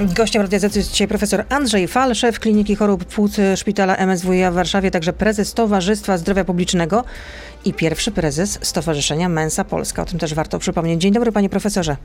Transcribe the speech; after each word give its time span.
Gościem 0.00 0.42
radiozacji 0.42 0.78
jest 0.78 0.90
dzisiaj 0.90 1.08
profesor 1.08 1.44
Andrzej 1.48 1.88
Fal, 1.88 2.14
szef 2.14 2.40
Kliniki 2.40 2.76
Chorób 2.76 3.04
Płuc 3.04 3.36
Szpitala 3.56 3.96
MSWiA 3.96 4.50
w 4.50 4.54
Warszawie, 4.54 4.90
także 4.90 5.12
prezes 5.12 5.54
Towarzystwa 5.54 6.18
Zdrowia 6.18 6.44
Publicznego 6.44 7.04
i 7.64 7.74
pierwszy 7.74 8.10
prezes 8.10 8.58
Stowarzyszenia 8.62 9.28
Mensa 9.28 9.64
Polska. 9.64 10.02
O 10.02 10.04
tym 10.04 10.18
też 10.18 10.34
warto 10.34 10.58
przypomnieć. 10.58 11.00
Dzień 11.00 11.12
dobry 11.12 11.32
panie 11.32 11.48
profesorze. 11.48 11.96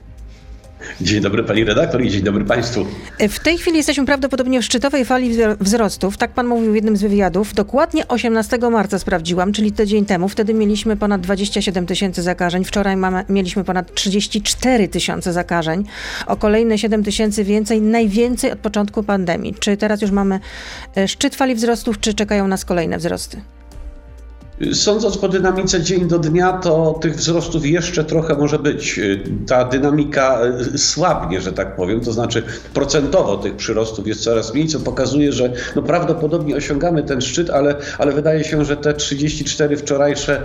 Dzień 1.01 1.21
dobry 1.21 1.43
pani 1.43 1.63
redaktor 1.63 2.01
i 2.01 2.09
dzień 2.09 2.21
dobry 2.21 2.45
państwu. 2.45 2.85
W 3.29 3.39
tej 3.39 3.57
chwili 3.57 3.78
jesteśmy 3.78 4.05
prawdopodobnie 4.05 4.62
w 4.62 4.65
szczytowej 4.65 5.05
fali 5.05 5.37
wzrostów. 5.60 6.17
Tak 6.17 6.31
pan 6.31 6.47
mówił 6.47 6.71
w 6.71 6.75
jednym 6.75 6.97
z 6.97 7.01
wywiadów. 7.01 7.53
Dokładnie 7.53 8.07
18 8.07 8.57
marca 8.57 8.99
sprawdziłam, 8.99 9.53
czyli 9.53 9.71
tydzień 9.71 10.05
temu. 10.05 10.29
Wtedy 10.29 10.53
mieliśmy 10.53 10.97
ponad 10.97 11.21
27 11.21 11.85
tysięcy 11.85 12.21
zakażeń. 12.21 12.65
Wczoraj 12.65 12.97
mamy, 12.97 13.25
mieliśmy 13.29 13.63
ponad 13.63 13.93
34 13.93 14.87
tysiące 14.87 15.33
zakażeń. 15.33 15.83
O 16.27 16.35
kolejne 16.35 16.77
7 16.77 17.03
tysięcy 17.03 17.44
więcej, 17.44 17.81
najwięcej 17.81 18.52
od 18.52 18.59
początku 18.59 19.03
pandemii. 19.03 19.55
Czy 19.59 19.77
teraz 19.77 20.02
już 20.02 20.11
mamy 20.11 20.39
e, 20.97 21.07
szczyt 21.07 21.35
fali 21.35 21.55
wzrostów, 21.55 21.99
czy 21.99 22.13
czekają 22.13 22.47
nas 22.47 22.66
kolejne 22.66 22.97
wzrosty? 22.97 23.41
Sądząc 24.73 25.17
po 25.17 25.27
dynamice 25.27 25.81
dzień 25.81 26.07
do 26.07 26.20
dnia, 26.20 26.53
to 26.53 26.99
tych 27.02 27.16
wzrostów 27.16 27.66
jeszcze 27.66 28.03
trochę 28.03 28.35
może 28.35 28.59
być. 28.59 28.99
Ta 29.47 29.66
dynamika 29.66 30.39
słabnie, 30.77 31.41
że 31.41 31.53
tak 31.53 31.75
powiem, 31.75 32.02
to 32.02 32.11
znaczy 32.11 32.43
procentowo 32.73 33.38
tych 33.38 33.55
przyrostów 33.55 34.07
jest 34.07 34.23
coraz 34.23 34.53
mniej, 34.53 34.67
co 34.67 34.80
pokazuje, 34.80 35.31
że 35.31 35.53
no 35.75 35.81
prawdopodobnie 35.81 36.55
osiągamy 36.55 37.03
ten 37.03 37.21
szczyt, 37.21 37.49
ale, 37.49 37.75
ale 37.97 38.11
wydaje 38.11 38.43
się, 38.43 38.66
że 38.66 38.77
te 38.77 38.93
34 38.93 39.77
wczorajsze 39.77 40.43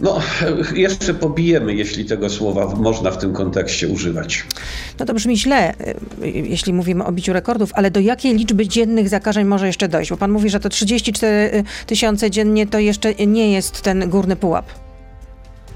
no, 0.00 0.20
jeszcze 0.74 1.14
pobijemy, 1.14 1.74
jeśli 1.74 2.04
tego 2.04 2.30
słowa 2.30 2.74
można 2.76 3.10
w 3.10 3.18
tym 3.18 3.32
kontekście 3.32 3.88
używać. 3.88 4.44
No 4.98 5.06
to 5.06 5.14
brzmi 5.14 5.38
źle, 5.38 5.74
y, 5.74 6.30
jeśli 6.30 6.72
mówimy 6.72 7.04
o 7.04 7.12
biciu 7.12 7.32
rekordów, 7.32 7.70
ale 7.74 7.90
do 7.90 8.00
jakiej 8.00 8.34
liczby 8.34 8.68
dziennych 8.68 9.08
zakażeń 9.08 9.44
może 9.44 9.66
jeszcze 9.66 9.88
dojść? 9.88 10.10
Bo 10.10 10.16
pan 10.16 10.30
mówi, 10.30 10.50
że 10.50 10.60
to 10.60 10.68
34 10.68 11.64
tysiące 11.86 12.30
dziennie 12.30 12.66
to 12.66 12.78
jeszcze 12.78 13.14
nie 13.14 13.52
jest 13.52 13.82
ten 13.82 14.10
górny 14.10 14.36
pułap. 14.36 14.89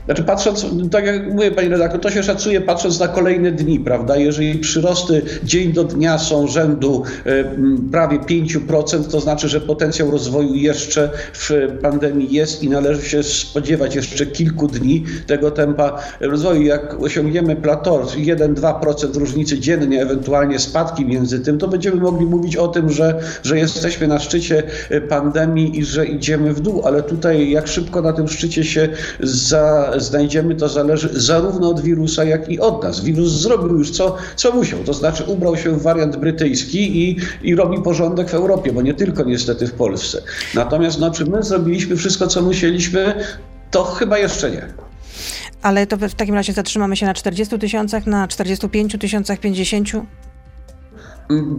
Znaczy 0.07 0.25
patrząc, 0.25 0.67
tak 0.91 1.07
jak 1.07 1.33
mówię 1.33 1.51
Pani 1.51 1.69
redaktor, 1.69 2.01
to 2.01 2.11
się 2.11 2.23
szacuje 2.23 2.61
patrząc 2.61 3.01
na 3.01 3.09
kolejne 3.09 3.53
dni, 3.53 3.81
prawda? 3.81 4.17
Jeżeli 4.17 4.59
przyrosty 4.59 5.23
dzień 5.45 5.73
do 5.73 5.85
dnia 5.85 6.19
są 6.19 6.47
rzędu 6.47 7.03
e, 7.27 7.45
prawie 7.93 8.19
5%, 8.19 9.11
to 9.11 9.21
znaczy, 9.21 9.49
że 9.49 9.61
potencjał 9.61 10.11
rozwoju 10.11 10.55
jeszcze 10.55 11.11
w 11.33 11.51
pandemii 11.83 12.33
jest 12.33 12.63
i 12.63 12.69
należy 12.69 13.09
się 13.09 13.23
spodziewać 13.23 13.95
jeszcze 13.95 14.27
kilku 14.27 14.67
dni 14.67 15.05
tego 15.27 15.51
tempa 15.51 16.03
rozwoju. 16.21 16.63
Jak 16.63 17.03
osiągniemy 17.03 17.57
plateau 17.57 18.03
1-2% 18.03 19.17
różnicy 19.17 19.59
dziennie, 19.59 20.03
ewentualnie 20.03 20.59
spadki 20.59 21.07
między 21.07 21.41
tym, 21.41 21.59
to 21.59 21.69
będziemy 21.69 21.97
mogli 21.97 22.27
mówić 22.27 22.57
o 22.57 22.69
tym, 22.69 22.91
że, 22.91 23.21
że 23.43 23.59
jesteśmy 23.59 24.07
na 24.07 24.19
szczycie 24.19 24.63
e, 24.91 25.01
pandemii 25.01 25.79
i 25.79 25.85
że 25.85 26.07
idziemy 26.07 26.55
w 26.55 26.61
dół, 26.61 26.83
ale 26.85 27.03
tutaj 27.03 27.51
jak 27.51 27.69
szybko 27.69 28.03
na 28.03 28.13
tym 28.13 28.29
szczycie 28.29 28.65
się 28.65 28.89
za 29.21 29.94
znajdziemy, 30.01 30.55
to 30.55 30.69
zależy 30.69 31.09
zarówno 31.13 31.71
od 31.71 31.81
wirusa, 31.81 32.25
jak 32.25 32.49
i 32.49 32.61
od 32.61 32.83
nas. 32.83 33.01
Wirus 33.01 33.33
zrobił 33.33 33.79
już 33.79 33.91
co, 33.91 34.17
co 34.37 34.53
musiał, 34.53 34.79
to 34.85 34.93
znaczy 34.93 35.25
ubrał 35.25 35.57
się 35.57 35.71
w 35.71 35.83
wariant 35.83 36.17
brytyjski 36.17 37.09
i, 37.09 37.19
i 37.43 37.55
robi 37.55 37.83
porządek 37.83 38.31
w 38.31 38.35
Europie, 38.35 38.73
bo 38.73 38.83
nie 38.83 38.95
tylko 38.95 39.25
niestety 39.25 39.67
w 39.67 39.73
Polsce. 39.73 40.23
Natomiast 40.55 41.01
no, 41.01 41.11
czy 41.11 41.27
my 41.27 41.43
zrobiliśmy 41.43 41.97
wszystko, 41.97 42.27
co 42.27 42.43
musieliśmy, 42.43 43.15
to 43.71 43.85
chyba 43.85 44.19
jeszcze 44.19 44.51
nie. 44.51 44.67
Ale 45.63 45.87
to 45.87 45.97
w 45.97 46.15
takim 46.15 46.35
razie 46.35 46.53
zatrzymamy 46.53 46.97
się 46.97 47.07
na 47.07 47.15
40 47.15 47.59
tysiącach, 47.59 48.07
na 48.07 48.29
45 48.29 48.97
tysiącach, 49.01 49.39
50? 49.41 49.89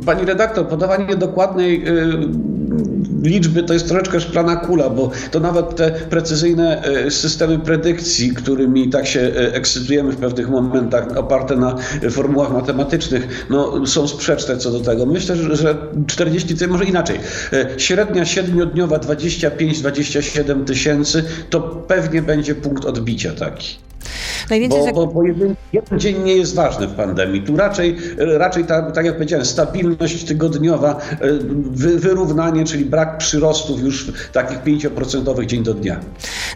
Pani 0.05 0.25
redaktor, 0.25 0.67
podawanie 0.67 1.15
dokładnej 1.15 1.87
y, 1.87 2.27
liczby 3.23 3.63
to 3.63 3.73
jest 3.73 3.87
troszeczkę 3.87 4.19
szklana 4.19 4.55
kula, 4.55 4.89
bo 4.89 5.11
to 5.31 5.39
nawet 5.39 5.75
te 5.75 5.91
precyzyjne 5.91 6.83
y, 7.07 7.11
systemy 7.11 7.59
predykcji, 7.59 8.33
którymi 8.33 8.89
tak 8.89 9.07
się 9.07 9.19
y, 9.19 9.53
ekscytujemy 9.53 10.11
w 10.11 10.17
pewnych 10.17 10.49
momentach, 10.49 11.17
oparte 11.17 11.55
na 11.55 11.75
formułach 12.09 12.53
matematycznych, 12.53 13.45
no, 13.49 13.87
są 13.87 14.07
sprzeczne 14.07 14.57
co 14.57 14.71
do 14.71 14.79
tego. 14.79 15.05
Myślę, 15.05 15.35
że 15.35 15.75
40, 16.07 16.67
może 16.67 16.85
inaczej, 16.85 17.19
średnia 17.77 18.25
siedmiodniowa 18.25 18.97
25-27 18.97 20.63
tysięcy 20.63 21.23
to 21.49 21.61
pewnie 21.61 22.21
będzie 22.21 22.55
punkt 22.55 22.85
odbicia 22.85 23.31
taki. 23.33 23.84
Najwięcej 24.49 24.79
bo, 24.93 24.93
bo, 24.93 25.07
bo 25.07 25.23
jeden, 25.23 25.55
jeden, 25.73 25.99
dzień 25.99 26.23
nie 26.23 26.35
jest 26.35 26.55
ważny 26.55 26.87
w 26.87 26.93
pandemii. 26.93 27.41
Tu 27.41 27.57
raczej, 27.57 27.97
raczej 28.17 28.65
ta, 28.65 28.91
tak 28.91 29.05
jak 29.05 29.15
powiedziałem, 29.15 29.45
stabilność 29.45 30.23
tygodniowa, 30.23 30.99
e, 31.11 31.17
wy, 31.71 31.99
wyrównanie, 31.99 32.63
czyli 32.63 32.85
brak 32.85 33.17
przyrostów 33.17 33.81
już 33.81 34.11
takich 34.31 34.63
5% 34.63 35.45
dzień 35.45 35.63
do 35.63 35.73
dnia. 35.73 35.99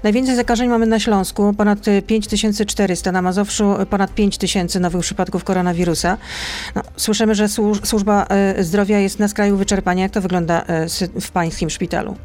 Najwięcej 0.04 0.36
zakażeń 0.36 0.70
mamy 0.70 0.86
na 0.86 1.00
Śląsku, 1.00 1.54
ponad 1.58 1.80
5400, 2.08 3.12
na 3.12 3.22
Mazowszu 3.22 3.76
ponad 3.90 4.14
5000 4.14 4.80
nowych 4.80 5.02
przypadków 5.02 5.44
koronawirusa. 5.44 6.18
No, 6.76 6.82
słyszymy, 6.98 7.36
że 7.36 7.48
służba 7.84 8.26
e, 8.30 8.64
zdrowia 8.64 9.00
jest 9.00 9.20
na 9.20 9.28
skraju 9.28 9.58
wyczerpania. 9.58 10.04
Jak 10.04 10.12
to 10.12 10.22
wygląda 10.22 10.64
e, 10.68 10.88
w 11.22 11.32
pańskim 11.32 11.70
szpitalu? 11.70 12.16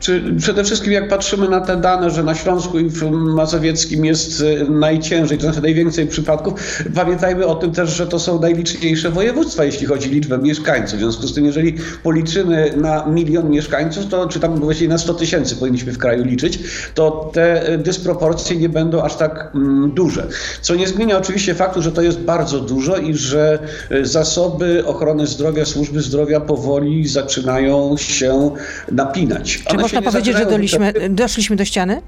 Czy 0.00 0.34
przede 0.38 0.64
wszystkim 0.64 0.92
jak 0.92 1.08
patrzymy 1.08 1.48
na 1.48 1.60
te 1.60 1.76
dane, 1.76 2.10
że 2.10 2.22
na 2.22 2.34
Śląsku 2.34 2.78
i 2.78 2.90
w 2.90 3.10
Mazowieckim 3.10 4.04
jest 4.04 4.40
e, 4.40 4.70
najciężej, 4.70 5.38
to 5.38 5.42
znaczy 5.42 5.62
najwięcej 5.62 6.06
przypadków, 6.06 6.82
pamiętajmy 6.94 7.46
o 7.46 7.54
tym 7.54 7.72
też, 7.72 7.90
że 7.90 8.06
to 8.06 8.18
są 8.18 8.40
najliczniejsze 8.40 9.10
województwa, 9.10 9.64
jeśli 9.64 9.86
chodzi 9.86 10.08
o 10.08 10.12
liczbę 10.12 10.38
mieszkańców. 10.38 10.98
W 10.98 11.02
związku 11.02 11.26
z 11.26 11.34
tym, 11.34 11.44
jeżeli 11.44 11.74
policzymy 12.02 12.72
na 12.76 13.06
milion 13.06 13.50
mieszkańców, 13.50 14.06
to 14.06 14.28
czy 14.28 14.40
tam 14.40 14.60
właściwie 14.60 14.88
na 14.88 14.98
100 14.98 15.14
tysięcy 15.14 15.56
powinniśmy 15.56 15.92
w 15.92 15.98
kraju 15.98 16.24
liczyć, 16.24 16.58
to 16.94 17.30
te 17.34 17.68
e, 17.68 17.78
dysproporcje 17.78 18.56
nie 18.56 18.68
będą 18.68 19.02
aż 19.02 19.16
tak 19.16 19.50
mm, 19.54 19.90
duże. 19.90 20.26
Co 20.60 20.74
nie 20.74 20.88
zmienia 20.88 21.18
oczywiście 21.18 21.54
faktu, 21.54 21.82
że 21.82 21.92
to 21.92 22.02
jest 22.02 22.20
bardzo 22.20 22.60
dużo 22.60 22.96
i 22.96 23.14
że 23.14 23.58
e, 23.90 24.04
zasoby 24.04 24.86
ochrony 24.86 25.26
zdrowia, 25.26 25.64
służby 25.64 26.00
zdrowia 26.00 26.40
powoli 26.40 27.08
zaczynają 27.08 27.96
się 27.96 28.50
napinać. 28.92 29.62
One 29.66 29.87
można 29.92 30.10
powiedzieć, 30.10 30.36
że 30.36 30.46
doliśmy, 30.46 30.92
doszliśmy 31.10 31.56
do 31.56 31.64
ściany? 31.64 32.02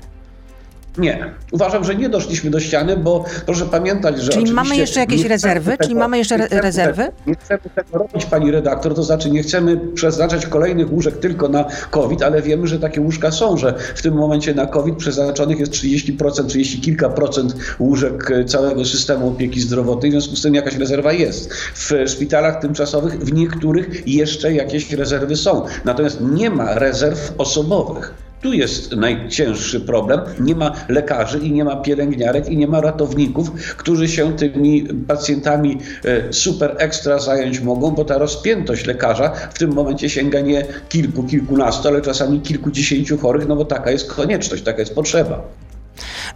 Nie. 1.00 1.34
Uważam, 1.52 1.84
że 1.84 1.94
nie 1.94 2.08
doszliśmy 2.08 2.50
do 2.50 2.60
ściany, 2.60 2.96
bo 2.96 3.24
proszę 3.46 3.66
pamiętać, 3.66 4.22
że. 4.22 4.32
Czyli 4.32 4.52
mamy 4.52 4.76
jeszcze 4.76 5.00
jakieś 5.00 5.24
rezerwy? 5.24 5.70
Tego, 5.70 5.84
Czyli 5.84 5.94
mamy 5.94 6.18
jeszcze 6.18 6.38
nie 6.38 6.60
rezerwy? 6.60 7.08
Nie 7.26 7.34
chcemy 7.34 7.60
tego 7.74 7.98
robić, 7.98 8.26
pani 8.26 8.50
redaktor, 8.50 8.94
to 8.94 9.02
znaczy 9.02 9.30
nie 9.30 9.42
chcemy 9.42 9.80
przeznaczać 9.94 10.46
kolejnych 10.46 10.92
łóżek 10.92 11.18
tylko 11.18 11.48
na 11.48 11.64
COVID, 11.90 12.22
ale 12.22 12.42
wiemy, 12.42 12.66
że 12.66 12.78
takie 12.78 13.00
łóżka 13.00 13.30
są, 13.30 13.56
że 13.56 13.74
w 13.94 14.02
tym 14.02 14.14
momencie 14.14 14.54
na 14.54 14.66
COVID 14.66 14.96
przeznaczonych 14.96 15.58
jest 15.60 15.72
30%, 15.72 16.46
30 16.46 16.80
kilka 16.80 17.08
procent 17.08 17.54
łóżek 17.78 18.30
całego 18.46 18.84
systemu 18.84 19.28
opieki 19.28 19.60
zdrowotnej, 19.60 20.10
w 20.10 20.14
związku 20.14 20.36
z 20.36 20.42
tym 20.42 20.54
jakaś 20.54 20.76
rezerwa 20.76 21.12
jest. 21.12 21.54
W 21.54 21.92
szpitalach 22.06 22.60
tymczasowych 22.60 23.18
w 23.18 23.32
niektórych 23.32 24.08
jeszcze 24.08 24.52
jakieś 24.52 24.92
rezerwy 24.92 25.36
są. 25.36 25.64
Natomiast 25.84 26.20
nie 26.20 26.50
ma 26.50 26.74
rezerw 26.74 27.32
osobowych. 27.38 28.29
Tu 28.42 28.52
jest 28.52 28.92
najcięższy 28.92 29.80
problem. 29.80 30.20
Nie 30.40 30.54
ma 30.54 30.72
lekarzy 30.88 31.38
i 31.38 31.52
nie 31.52 31.64
ma 31.64 31.76
pielęgniarek 31.76 32.48
i 32.48 32.56
nie 32.56 32.66
ma 32.66 32.80
ratowników, 32.80 33.50
którzy 33.76 34.08
się 34.08 34.36
tymi 34.36 34.88
pacjentami 35.08 35.78
e, 36.04 36.32
super 36.32 36.74
ekstra 36.78 37.18
zająć 37.18 37.60
mogą, 37.60 37.90
bo 37.90 38.04
ta 38.04 38.18
rozpiętość 38.18 38.86
lekarza 38.86 39.32
w 39.54 39.58
tym 39.58 39.72
momencie 39.72 40.10
sięga 40.10 40.40
nie 40.40 40.66
kilku, 40.88 41.22
kilkunastu, 41.22 41.88
ale 41.88 42.00
czasami 42.02 42.40
kilkudziesięciu 42.40 43.18
chorych, 43.18 43.48
no 43.48 43.56
bo 43.56 43.64
taka 43.64 43.90
jest 43.90 44.14
konieczność, 44.14 44.62
taka 44.62 44.78
jest 44.78 44.94
potrzeba. 44.94 45.42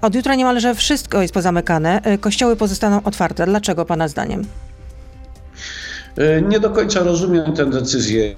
Od 0.03 0.15
jutra 0.15 0.35
niemalże 0.35 0.75
wszystko 0.75 1.23
jest 1.23 1.35
pozamykane. 1.35 2.01
E, 2.03 2.19
kościoły 2.19 2.57
pozostaną 2.57 3.01
otwarte. 3.05 3.47
Dlaczego 3.47 3.85
Pana 3.85 4.09
zdaniem? 4.09 4.45
E, 6.17 6.43
nie 6.43 6.61
do 6.61 6.71
końca 6.71 7.01
rozumiem 7.01 7.53
tę 7.53 7.71
decyzję 7.71 8.35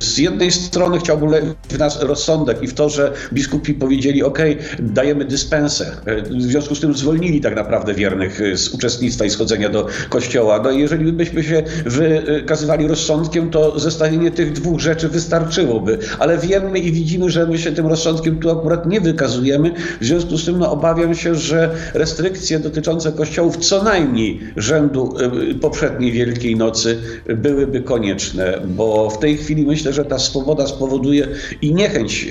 z 0.00 0.18
jednej 0.18 0.52
strony 0.52 0.98
chciałbym 0.98 1.54
w 1.68 1.78
nas 1.78 2.02
rozsądek 2.02 2.62
i 2.62 2.66
w 2.66 2.74
to, 2.74 2.88
że 2.88 3.12
biskupi 3.32 3.74
powiedzieli, 3.74 4.22
ok, 4.22 4.38
dajemy 4.78 5.24
dyspensę. 5.24 5.96
W 6.30 6.42
związku 6.42 6.74
z 6.74 6.80
tym 6.80 6.94
zwolnili 6.94 7.40
tak 7.40 7.56
naprawdę 7.56 7.94
wiernych 7.94 8.40
z 8.54 8.68
uczestnictwa 8.68 9.24
i 9.24 9.30
schodzenia 9.30 9.68
do 9.68 9.86
kościoła. 10.08 10.60
No 10.64 10.70
jeżeli 10.70 11.12
byśmy 11.12 11.42
się 11.42 11.62
wykazywali 11.86 12.88
rozsądkiem, 12.88 13.50
to 13.50 13.78
zestawienie 13.78 14.30
tych 14.30 14.52
dwóch 14.52 14.80
rzeczy 14.80 15.08
wystarczyłoby. 15.08 15.98
Ale 16.18 16.38
wiemy 16.38 16.78
i 16.78 16.92
widzimy, 16.92 17.30
że 17.30 17.46
my 17.46 17.58
się 17.58 17.72
tym 17.72 17.86
rozsądkiem 17.86 18.38
tu 18.38 18.50
akurat 18.50 18.86
nie 18.86 19.00
wykazujemy. 19.00 19.72
W 20.00 20.04
związku 20.04 20.38
z 20.38 20.44
tym 20.44 20.58
no, 20.58 20.72
obawiam 20.72 21.14
się, 21.14 21.34
że 21.34 21.70
restrykcje 21.94 22.58
dotyczące 22.58 23.12
kościołów 23.12 23.56
co 23.56 23.82
najmniej 23.82 24.40
rzędu 24.56 25.14
y, 25.50 25.54
poprzedniej 25.54 26.12
Wielkiej 26.12 26.56
Nocy 26.56 26.98
byłyby 27.36 27.80
konieczne, 27.80 28.60
bo 28.66 29.10
w 29.10 29.18
tej 29.18 29.36
chwili 29.36 29.66
myślę, 29.66 29.85
myślę, 29.86 30.04
że 30.04 30.10
ta 30.10 30.18
swoboda 30.18 30.66
spowoduje 30.66 31.28
i 31.62 31.74
niechęć 31.74 32.28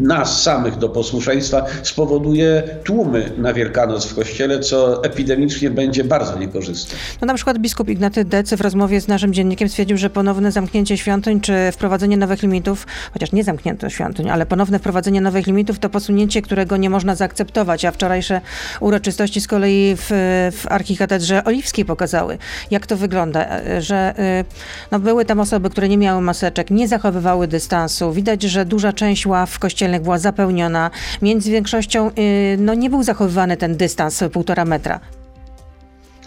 nas 0.00 0.42
samych 0.42 0.78
do 0.78 0.88
posłuszeństwa 0.88 1.64
spowoduje 1.82 2.62
tłumy 2.84 3.32
na 3.38 3.52
Wielkanoc 3.52 4.06
w 4.06 4.14
kościele, 4.14 4.60
co 4.60 5.04
epidemicznie 5.04 5.70
będzie 5.70 6.04
bardzo 6.04 6.38
niekorzystne. 6.38 6.98
No 7.20 7.26
na 7.26 7.34
przykład 7.34 7.58
biskup 7.58 7.88
Ignaty 7.88 8.24
Decy 8.24 8.56
w 8.56 8.60
rozmowie 8.60 9.00
z 9.00 9.08
naszym 9.08 9.32
dziennikiem 9.32 9.68
stwierdził, 9.68 9.96
że 9.96 10.10
ponowne 10.10 10.52
zamknięcie 10.52 10.96
świątyń 10.96 11.40
czy 11.40 11.52
wprowadzenie 11.72 12.16
nowych 12.16 12.42
limitów, 12.42 12.86
chociaż 13.12 13.32
nie 13.32 13.44
zamknięto 13.44 13.90
świątyń, 13.90 14.30
ale 14.30 14.46
ponowne 14.46 14.78
wprowadzenie 14.78 15.20
nowych 15.20 15.46
limitów 15.46 15.78
to 15.78 15.90
posunięcie, 15.90 16.42
którego 16.42 16.76
nie 16.76 16.90
można 16.90 17.14
zaakceptować, 17.14 17.84
a 17.84 17.90
wczorajsze 17.90 18.40
uroczystości 18.80 19.40
z 19.40 19.46
kolei 19.46 19.96
w, 19.96 20.06
w 20.52 20.66
archikatedrze 20.68 21.44
oliwskiej 21.44 21.84
pokazały, 21.84 22.38
jak 22.70 22.86
to 22.86 22.96
wygląda, 22.96 23.46
że 23.80 24.14
y, 24.40 24.44
no, 24.90 24.98
były 24.98 25.24
tam 25.24 25.40
osoby, 25.40 25.70
które 25.70 25.88
nie 25.88 25.98
miały 25.98 26.22
maseczek, 26.32 26.70
nie 26.70 26.88
zachowywały 26.88 27.48
dystansu. 27.48 28.12
Widać, 28.12 28.42
że 28.42 28.64
duża 28.64 28.92
część 28.92 29.26
ław 29.26 29.58
kościelnych 29.58 30.02
była 30.02 30.18
zapełniona. 30.18 30.90
Między 31.22 31.50
większością 31.50 32.10
y, 32.10 32.56
no, 32.58 32.74
nie 32.74 32.90
był 32.90 33.02
zachowywany 33.02 33.56
ten 33.56 33.76
dystans 33.76 34.24
półtora 34.32 34.64
metra. 34.64 35.00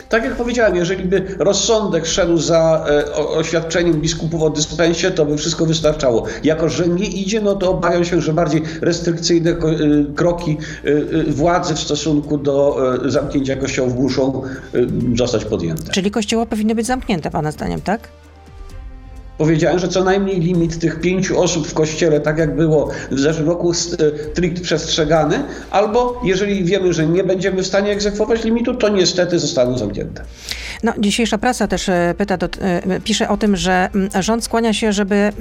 Tak 0.10 0.24
jak 0.24 0.36
powiedziałem, 0.36 0.76
jeżeli 0.76 1.06
by 1.06 1.36
rozsądek 1.40 2.06
szedł 2.06 2.38
za 2.38 2.86
e, 2.90 3.16
oświadczeniem 3.16 4.02
biskupów 4.02 4.42
o 4.42 4.50
dyspensie, 4.50 5.12
to 5.12 5.26
by 5.26 5.38
wszystko 5.38 5.66
wystarczało. 5.66 6.26
Jako, 6.44 6.70
że 6.70 6.88
nie 6.88 7.06
idzie, 7.06 7.42
no 7.42 7.56
to 7.56 7.72
obawiam 7.72 8.06
się, 8.06 8.22
że 8.22 8.34
bardziej 8.34 8.62
restrykcyjne 8.82 9.52
e, 9.52 9.56
kroki 10.16 10.58
e, 10.84 11.32
władzy 11.32 11.76
w 11.76 11.80
stosunku 11.80 12.38
do 12.38 12.78
zamknięcia 13.06 13.56
kościołów 13.56 13.96
muszą 13.96 14.42
zostać 15.16 15.46
podjęte. 15.46 15.92
Czyli 15.92 16.12
kościoły 16.12 16.46
powinny 16.46 16.76
być 16.76 16.86
zamknięte, 16.86 17.32
Pana 17.32 17.52
zdaniem, 17.52 17.82
tak? 17.82 18.10
Powiedziałem, 19.38 19.80
że 19.80 19.88
co 19.88 20.04
najmniej 20.04 20.40
limit 20.40 20.80
tych 20.80 21.00
pięciu 21.00 21.42
osób 21.42 21.68
w 21.68 21.74
kościele, 21.74 22.20
tak 22.20 22.38
jak 22.38 22.56
było 22.56 22.90
w 23.12 23.20
zeszłym 23.20 23.48
roku, 23.48 23.74
strikt 23.74 24.62
przestrzegany, 24.62 25.44
albo 25.72 26.22
jeżeli 26.24 26.64
wiemy, 26.64 26.94
że 26.94 27.08
nie 27.08 27.24
będziemy 27.24 27.64
w 27.64 27.68
stanie 27.68 27.92
egzekwować 27.92 28.44
limitu, 28.44 28.74
to 28.74 28.90
niestety 28.90 29.40
zostaną 29.40 29.78
zamknięte. 29.78 30.24
No, 30.84 30.94
dzisiejsza 30.98 31.38
prasa 31.38 31.68
też 31.68 31.90
e, 31.90 32.16
pyta, 32.18 32.38
do, 32.38 32.46
e, 32.62 33.00
pisze 33.00 33.30
o 33.30 33.38
tym, 33.38 33.56
że 33.56 33.90
rząd 34.20 34.44
skłania 34.44 34.74
się, 34.74 34.94
żeby 34.94 35.32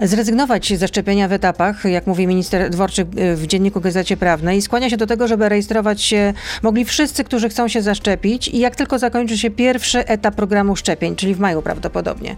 zrezygnować 0.00 0.78
ze 0.78 0.88
szczepienia 0.88 1.28
w 1.28 1.32
etapach, 1.32 1.84
jak 1.84 2.06
mówi 2.06 2.26
minister 2.26 2.70
Dworczyk 2.70 3.08
e, 3.16 3.36
w 3.36 3.46
Dzienniku 3.46 3.80
Gazecie 3.80 4.16
Prawnej, 4.16 4.62
skłania 4.62 4.90
się 4.90 4.96
do 4.96 5.06
tego, 5.06 5.28
żeby 5.28 5.48
rejestrować 5.48 6.02
się 6.02 6.34
mogli 6.62 6.84
wszyscy, 6.84 7.24
którzy 7.24 7.48
chcą 7.48 7.68
się 7.68 7.82
zaszczepić 7.82 8.48
i 8.48 8.58
jak 8.58 8.76
tylko 8.76 8.98
zakończy 8.98 9.38
się 9.38 9.50
pierwszy 9.50 10.06
etap 10.06 10.34
programu 10.34 10.76
szczepień, 10.76 11.16
czyli 11.16 11.34
w 11.34 11.40
maju 11.40 11.62
prawdopodobnie. 11.62 12.36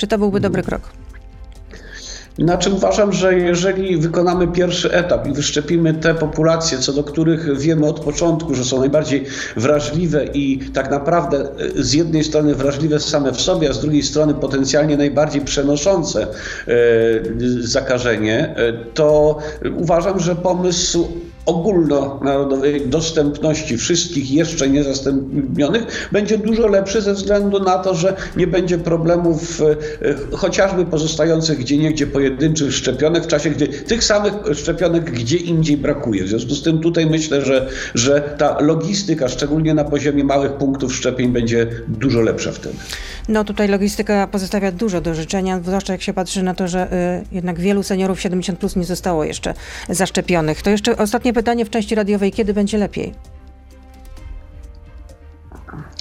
Czy 0.00 0.06
to 0.06 0.18
byłby 0.18 0.40
dobry 0.40 0.62
krok? 0.62 0.82
Znaczy 2.38 2.70
uważam, 2.70 3.12
że 3.12 3.34
jeżeli 3.34 3.96
wykonamy 3.96 4.48
pierwszy 4.48 4.92
etap 4.92 5.26
i 5.26 5.32
wyszczepimy 5.32 5.94
te 5.94 6.14
populacje, 6.14 6.78
co 6.78 6.92
do 6.92 7.04
których 7.04 7.58
wiemy 7.58 7.86
od 7.86 8.00
początku, 8.00 8.54
że 8.54 8.64
są 8.64 8.78
najbardziej 8.78 9.26
wrażliwe 9.56 10.24
i 10.24 10.58
tak 10.74 10.90
naprawdę 10.90 11.38
e, 11.38 11.82
z 11.82 11.92
jednej 11.92 12.24
strony 12.24 12.54
wrażliwe 12.54 13.00
same 13.00 13.32
w 13.32 13.40
sobie, 13.40 13.70
a 13.70 13.72
z 13.72 13.80
drugiej 13.80 14.02
strony 14.02 14.34
potencjalnie 14.34 14.96
najbardziej 14.96 15.42
przenoszące 15.42 16.22
e, 16.22 16.26
zakażenie, 17.60 18.54
e, 18.56 18.72
to 18.94 19.38
uważam, 19.76 20.20
że 20.20 20.36
pomysł 20.36 21.08
ogólnonarodowej 21.46 22.88
dostępności 22.88 23.78
wszystkich 23.78 24.30
jeszcze 24.30 24.68
niezastąpionych 24.68 26.08
będzie 26.12 26.38
dużo 26.38 26.66
lepszy 26.66 27.02
ze 27.02 27.14
względu 27.14 27.60
na 27.60 27.78
to, 27.78 27.94
że 27.94 28.16
nie 28.36 28.46
będzie 28.46 28.78
problemów 28.78 29.60
e, 30.32 30.36
chociażby 30.36 30.86
pozostających 30.86 31.58
gdzie 31.58 31.78
niegdzie 31.78 32.06
pojedynczych 32.06 32.74
szczepionek 32.74 33.24
w 33.24 33.26
czasie, 33.26 33.50
gdy 33.50 33.68
tych 33.68 34.04
samych 34.04 34.32
szczepionek 34.54 35.10
gdzie 35.10 35.36
indziej 35.36 35.76
brakuje. 35.76 36.24
W 36.24 36.28
związku 36.28 36.54
z 36.54 36.62
tym 36.62 36.78
tutaj 36.78 37.06
myślę, 37.06 37.44
że, 37.44 37.68
że 37.94 38.34
ta 38.38 38.60
logistyka, 38.60 39.28
szczególnie 39.28 39.74
na 39.74 39.84
poziomie 39.84 40.24
małych 40.24 40.52
punktów 40.52 40.94
szczepień 40.94 41.32
będzie 41.32 41.66
dużo 41.88 42.20
lepsza 42.20 42.52
w 42.52 42.58
tym. 42.58 42.72
No 43.28 43.44
tutaj 43.44 43.68
logistyka 43.68 44.26
pozostawia 44.26 44.72
dużo 44.72 45.00
do 45.00 45.14
życzenia, 45.14 45.60
zwłaszcza 45.64 45.92
jak 45.92 46.02
się 46.02 46.12
patrzy 46.12 46.42
na 46.42 46.54
to, 46.54 46.68
że 46.68 46.92
y, 47.22 47.34
jednak 47.34 47.60
wielu 47.60 47.82
seniorów 47.82 48.20
70 48.20 48.58
plus 48.58 48.76
nie 48.76 48.84
zostało 48.84 49.24
jeszcze 49.24 49.54
zaszczepionych. 49.88 50.62
To 50.62 50.70
jeszcze 50.70 50.96
ostatnie 50.96 51.29
pytanie 51.32 51.64
w 51.64 51.70
części 51.70 51.94
radiowej, 51.94 52.32
kiedy 52.32 52.54
będzie 52.54 52.78
lepiej? 52.78 53.12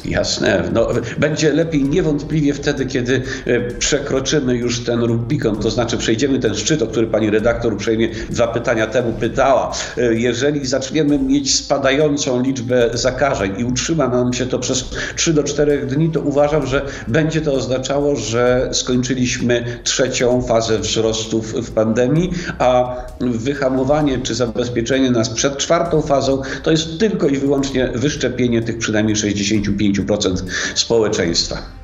Jasne. 0.06 0.64
No, 0.74 0.88
będzie 1.18 1.54
lepiej 1.54 1.84
niewątpliwie 1.84 2.54
wtedy, 2.54 2.86
kiedy 2.86 3.22
e, 3.46 3.62
przekroczymy 3.72 4.56
już 4.56 4.84
ten 4.84 5.04
Rubikon, 5.04 5.56
to 5.56 5.70
znaczy 5.70 5.98
przejdziemy 5.98 6.40
ten 6.40 6.56
szczyt, 6.56 6.82
o 6.82 6.88
który 6.88 7.08
pani 7.08 7.30
redaktor 7.30 7.74
uprzejmie 7.74 8.10
dwa 8.30 8.48
pytania 8.48 8.88
temu 8.88 9.14
pytała. 9.14 9.72
E, 9.98 10.14
jeżeli 10.14 10.66
zaczniemy 10.66 11.20
mieć 11.20 11.56
spadającą 11.56 12.42
liczbę 12.42 12.90
zakażeń 12.94 13.54
i 13.58 13.64
utrzyma 13.64 14.08
nam 14.08 14.34
się 14.34 14.46
to 14.46 14.60
przez 14.60 14.86
3 15.16 15.34
do 15.34 15.44
4 15.44 15.86
dni, 15.86 16.10
to 16.10 16.22
uważam, 16.22 16.68
że 16.68 16.86
będzie 17.08 17.42
to 17.42 17.54
oznaczało, 17.54 18.16
że 18.16 18.70
skończyliśmy 18.72 19.80
trzecią 19.84 20.42
fazę 20.42 20.80
wzrostów 20.80 21.54
w 21.54 21.72
pandemii, 21.72 22.32
a 22.60 22.96
wyhamowanie 23.22 24.20
czy 24.20 24.36
zabezpieczenie 24.36 25.12
nas 25.12 25.30
przed 25.30 25.58
czwartą 25.58 26.02
fazą 26.02 26.42
to 26.64 26.72
jest 26.72 27.00
tylko 27.00 27.28
i 27.28 27.38
wyłącznie 27.38 27.92
wyszczepienie 27.96 28.62
tych 28.62 28.78
przynajmniej 28.78 29.16
65 29.16 29.89
10% 29.94 30.36
społeczeństwa. 30.76 31.80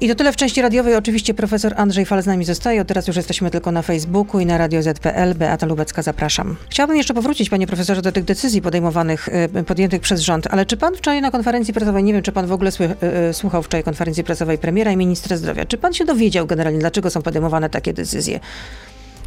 I 0.00 0.08
to 0.08 0.14
tyle 0.14 0.32
w 0.32 0.36
części 0.36 0.62
radiowej. 0.62 0.94
Oczywiście 0.94 1.34
profesor 1.34 1.74
Andrzej 1.76 2.06
Fal 2.06 2.22
z 2.22 2.26
nami 2.26 2.44
zostaje. 2.44 2.84
Teraz 2.84 3.06
już 3.06 3.16
jesteśmy 3.16 3.50
tylko 3.50 3.72
na 3.72 3.82
Facebooku 3.82 4.40
i 4.40 4.46
na 4.46 4.58
Radio 4.58 4.82
ZPL. 4.82 5.34
Beata 5.34 5.66
Lubecka, 5.66 6.02
zapraszam. 6.02 6.56
Chciałabym 6.70 6.96
jeszcze 6.96 7.14
powrócić, 7.14 7.50
panie 7.50 7.66
profesorze, 7.66 8.02
do 8.02 8.12
tych 8.12 8.24
decyzji 8.24 8.62
podejmowanych, 8.62 9.28
y, 9.58 9.64
podjętych 9.64 10.00
przez 10.00 10.20
rząd. 10.20 10.46
Ale 10.50 10.66
czy 10.66 10.76
pan 10.76 10.94
wczoraj 10.94 11.22
na 11.22 11.30
konferencji 11.30 11.74
prasowej, 11.74 12.04
nie 12.04 12.12
wiem, 12.12 12.22
czy 12.22 12.32
pan 12.32 12.46
w 12.46 12.52
ogóle 12.52 12.70
y, 12.70 13.28
y, 13.30 13.34
słuchał 13.34 13.62
wczoraj 13.62 13.84
konferencji 13.84 14.24
prasowej 14.24 14.58
premiera 14.58 14.92
i 14.92 14.96
ministra 14.96 15.36
zdrowia, 15.36 15.64
czy 15.64 15.78
pan 15.78 15.94
się 15.94 16.04
dowiedział 16.04 16.46
generalnie, 16.46 16.78
dlaczego 16.78 17.10
są 17.10 17.22
podejmowane 17.22 17.70
takie 17.70 17.92
decyzje? 17.92 18.40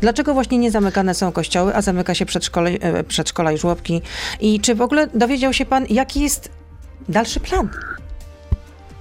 Dlaczego 0.01 0.33
właśnie 0.33 0.57
nie 0.57 0.71
zamykane 0.71 1.13
są 1.13 1.31
kościoły, 1.31 1.75
a 1.75 1.81
zamyka 1.81 2.15
się 2.15 2.25
przedszkole, 2.25 2.71
przedszkola 3.07 3.51
i 3.51 3.57
żłobki? 3.57 4.01
I 4.41 4.59
czy 4.59 4.75
w 4.75 4.81
ogóle 4.81 5.07
dowiedział 5.07 5.53
się 5.53 5.65
pan, 5.65 5.85
jaki 5.89 6.21
jest 6.21 6.49
dalszy 7.09 7.39
plan? 7.39 7.69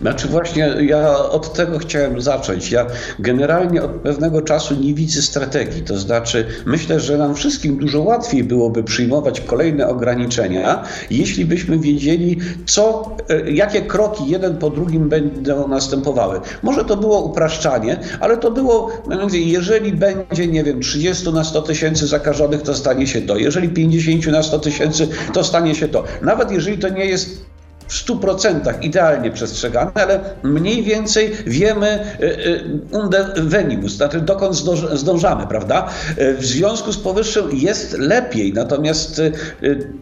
Znaczy 0.01 0.29
właśnie 0.29 0.75
ja 0.81 1.19
od 1.19 1.53
tego 1.53 1.79
chciałem 1.79 2.21
zacząć. 2.21 2.71
Ja 2.71 2.87
generalnie 3.19 3.83
od 3.83 3.91
pewnego 3.91 4.43
czasu 4.43 4.75
nie 4.75 4.95
widzę 4.95 5.23
strategii. 5.23 5.83
To 5.83 5.99
znaczy 5.99 6.47
myślę, 6.67 7.01
że 7.01 7.19
nam 7.19 7.35
wszystkim 7.35 7.77
dużo 7.77 8.03
łatwiej 8.03 8.45
byłoby 8.45 8.85
przyjmować 8.85 9.41
kolejne 9.41 9.89
ograniczenia, 9.89 10.85
jeśli 11.11 11.45
byśmy 11.45 11.79
wiedzieli, 11.79 12.39
co, 12.67 13.17
e, 13.29 13.51
jakie 13.51 13.83
kroki 13.83 14.25
jeden 14.27 14.57
po 14.57 14.71
drugim 14.71 15.09
będą 15.09 15.69
następowały. 15.69 16.41
Może 16.63 16.85
to 16.85 16.97
było 16.97 17.23
upraszczanie, 17.23 18.01
ale 18.21 18.37
to 18.37 18.51
było, 18.51 18.91
jeżeli 19.33 19.93
będzie, 19.93 20.47
nie 20.47 20.65
wiem, 20.65 20.81
30 20.81 21.33
na 21.33 21.45
100 21.45 21.63
tysięcy 21.63 22.07
zakażonych, 22.07 22.63
to 22.63 22.75
stanie 22.75 23.07
się 23.07 23.23
to. 23.23 23.37
Jeżeli 23.37 23.69
50 23.69 24.27
na 24.27 24.43
100 24.43 24.59
tysięcy, 24.59 25.09
to 25.33 25.45
stanie 25.45 25.75
się 25.75 25.89
to. 25.89 26.05
Nawet 26.23 26.51
jeżeli 26.51 26.79
to 26.79 26.89
nie 26.89 27.05
jest 27.05 27.48
w 27.89 28.07
100% 28.07 28.83
idealnie 28.83 29.31
przestrzegane, 29.31 29.91
ale 29.95 30.21
mniej 30.43 30.83
więcej 30.83 31.33
wiemy 31.47 31.99
y, 32.21 32.25
y, 32.25 32.65
unde 32.93 33.33
venimus, 33.37 33.93
znaczy 33.93 34.21
dokąd 34.21 34.57
zdążamy, 34.93 35.47
prawda? 35.47 35.89
Y, 36.19 36.35
w 36.37 36.47
związku 36.47 36.93
z 36.93 36.99
powyższym 36.99 37.49
jest 37.53 37.99
lepiej, 37.99 38.53
natomiast 38.53 39.23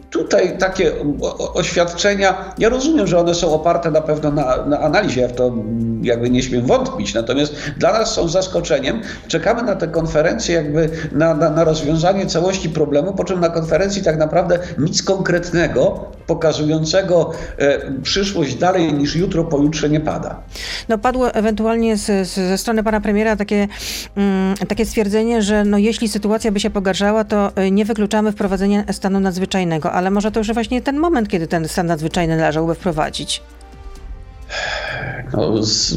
tutaj 0.09 0.57
takie 0.57 0.91
oświadczenia, 1.53 2.53
ja 2.57 2.69
rozumiem, 2.69 3.07
że 3.07 3.19
one 3.19 3.35
są 3.35 3.53
oparte 3.53 3.91
na 3.91 4.01
pewno 4.01 4.31
na, 4.31 4.65
na 4.65 4.79
analizie, 4.79 5.21
ja 5.21 5.27
w 5.27 5.33
to 5.33 5.51
jakby 6.01 6.29
nie 6.29 6.43
śmiem 6.43 6.65
wątpić, 6.65 7.13
natomiast 7.13 7.53
dla 7.77 7.93
nas 7.93 8.13
są 8.13 8.27
zaskoczeniem. 8.27 9.01
Czekamy 9.27 9.63
na 9.63 9.75
tę 9.75 9.87
konferencję 9.87 10.55
jakby 10.55 10.89
na, 11.11 11.33
na, 11.33 11.49
na 11.49 11.63
rozwiązanie 11.63 12.25
całości 12.25 12.69
problemu, 12.69 13.13
po 13.13 13.23
czym 13.23 13.39
na 13.39 13.49
konferencji 13.49 14.03
tak 14.03 14.17
naprawdę 14.17 14.59
nic 14.77 15.03
konkretnego 15.03 16.05
pokazującego 16.27 17.31
e, 17.57 17.76
przyszłość 18.03 18.55
dalej 18.55 18.93
niż 18.93 19.15
jutro, 19.15 19.43
pojutrze 19.43 19.89
nie 19.89 19.99
pada. 19.99 20.41
No 20.89 20.97
padło 20.97 21.33
ewentualnie 21.33 21.97
z, 21.97 22.27
z, 22.27 22.33
ze 22.33 22.57
strony 22.57 22.83
pana 22.83 23.01
premiera 23.01 23.35
takie, 23.35 23.67
mm, 24.15 24.55
takie 24.67 24.85
stwierdzenie, 24.85 25.41
że 25.41 25.63
no, 25.63 25.77
jeśli 25.77 26.07
sytuacja 26.07 26.51
by 26.51 26.59
się 26.59 26.69
pogarszała, 26.69 27.23
to 27.23 27.55
e, 27.55 27.71
nie 27.71 27.85
wykluczamy 27.85 28.31
wprowadzenia 28.31 28.83
stanu 28.91 29.19
nadzwyczajnego, 29.19 29.91
ale 29.91 30.11
może 30.11 30.31
to 30.31 30.39
już 30.39 30.53
właśnie 30.53 30.81
ten 30.81 30.97
moment, 30.97 31.29
kiedy 31.29 31.47
ten 31.47 31.67
stan 31.67 31.87
nadzwyczajny 31.87 32.37
należałoby 32.37 32.75
wprowadzić. 32.75 33.41
No, 35.33 35.63
z, 35.63 35.95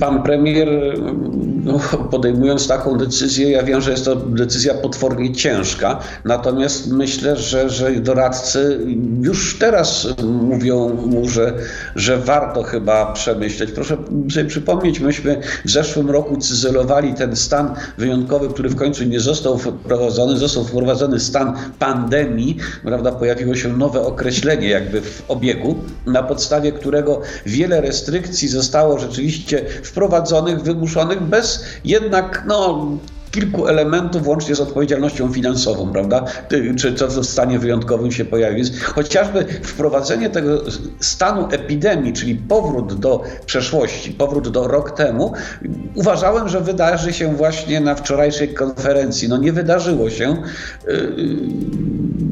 pan 0.00 0.22
premier 0.22 0.68
no, 1.64 1.80
podejmując 2.10 2.68
taką 2.68 2.98
decyzję, 2.98 3.50
ja 3.50 3.62
wiem, 3.62 3.80
że 3.80 3.90
jest 3.90 4.04
to 4.04 4.16
decyzja 4.16 4.74
potwornie 4.74 5.32
ciężka, 5.32 6.00
natomiast 6.24 6.92
myślę, 6.92 7.36
że, 7.36 7.70
że 7.70 7.90
doradcy 7.90 8.80
już 9.20 9.58
teraz 9.58 10.08
mówią 10.22 10.88
mu, 10.88 11.28
że, 11.28 11.54
że 11.96 12.18
warto 12.18 12.62
chyba 12.62 13.12
przemyśleć. 13.12 13.72
Proszę 13.72 13.96
sobie 14.34 14.46
przypomnieć, 14.46 15.00
myśmy 15.00 15.40
w 15.64 15.70
zeszłym 15.70 16.10
roku 16.10 16.36
cyzelowali 16.36 17.14
ten 17.14 17.36
stan 17.36 17.74
wyjątkowy, 17.98 18.48
który 18.48 18.68
w 18.68 18.76
końcu 18.76 19.04
nie 19.04 19.20
został 19.20 19.58
wprowadzony, 19.58 20.36
został 20.36 20.64
wprowadzony 20.64 21.20
stan 21.20 21.52
pandemii, 21.78 22.56
prawda, 22.84 23.12
pojawiło 23.12 23.54
się 23.54 23.76
nowe 23.76 24.00
określenie 24.00 24.68
jakby 24.68 25.00
w 25.00 25.22
obiegu, 25.28 25.74
na 26.06 26.22
podstawie 26.22 26.72
którego 26.76 27.20
wiele 27.46 27.80
restrykcji 27.80 28.48
zostało 28.48 28.98
rzeczywiście 28.98 29.66
wprowadzonych, 29.82 30.62
wymuszonych 30.62 31.22
bez 31.22 31.64
jednak 31.84 32.44
no, 32.46 32.88
kilku 33.36 33.66
elementów, 33.66 34.26
łącznie 34.26 34.54
z 34.54 34.60
odpowiedzialnością 34.60 35.32
finansową, 35.32 35.92
prawda? 35.92 36.24
Czy 36.78 36.92
to 36.92 37.08
w 37.08 37.26
stanie 37.26 37.58
wyjątkowym 37.58 38.12
się 38.12 38.24
pojawi. 38.24 38.56
Więc 38.56 38.82
chociażby 38.82 39.44
wprowadzenie 39.62 40.30
tego 40.30 40.62
stanu 41.00 41.48
epidemii, 41.50 42.12
czyli 42.12 42.34
powrót 42.34 43.00
do 43.00 43.22
przeszłości, 43.46 44.12
powrót 44.12 44.48
do 44.48 44.68
rok 44.68 44.90
temu, 44.90 45.32
uważałem, 45.94 46.48
że 46.48 46.60
wydarzy 46.60 47.12
się 47.12 47.34
właśnie 47.34 47.80
na 47.80 47.94
wczorajszej 47.94 48.54
konferencji. 48.54 49.28
No 49.28 49.36
nie 49.36 49.52
wydarzyło 49.52 50.10
się. 50.10 50.36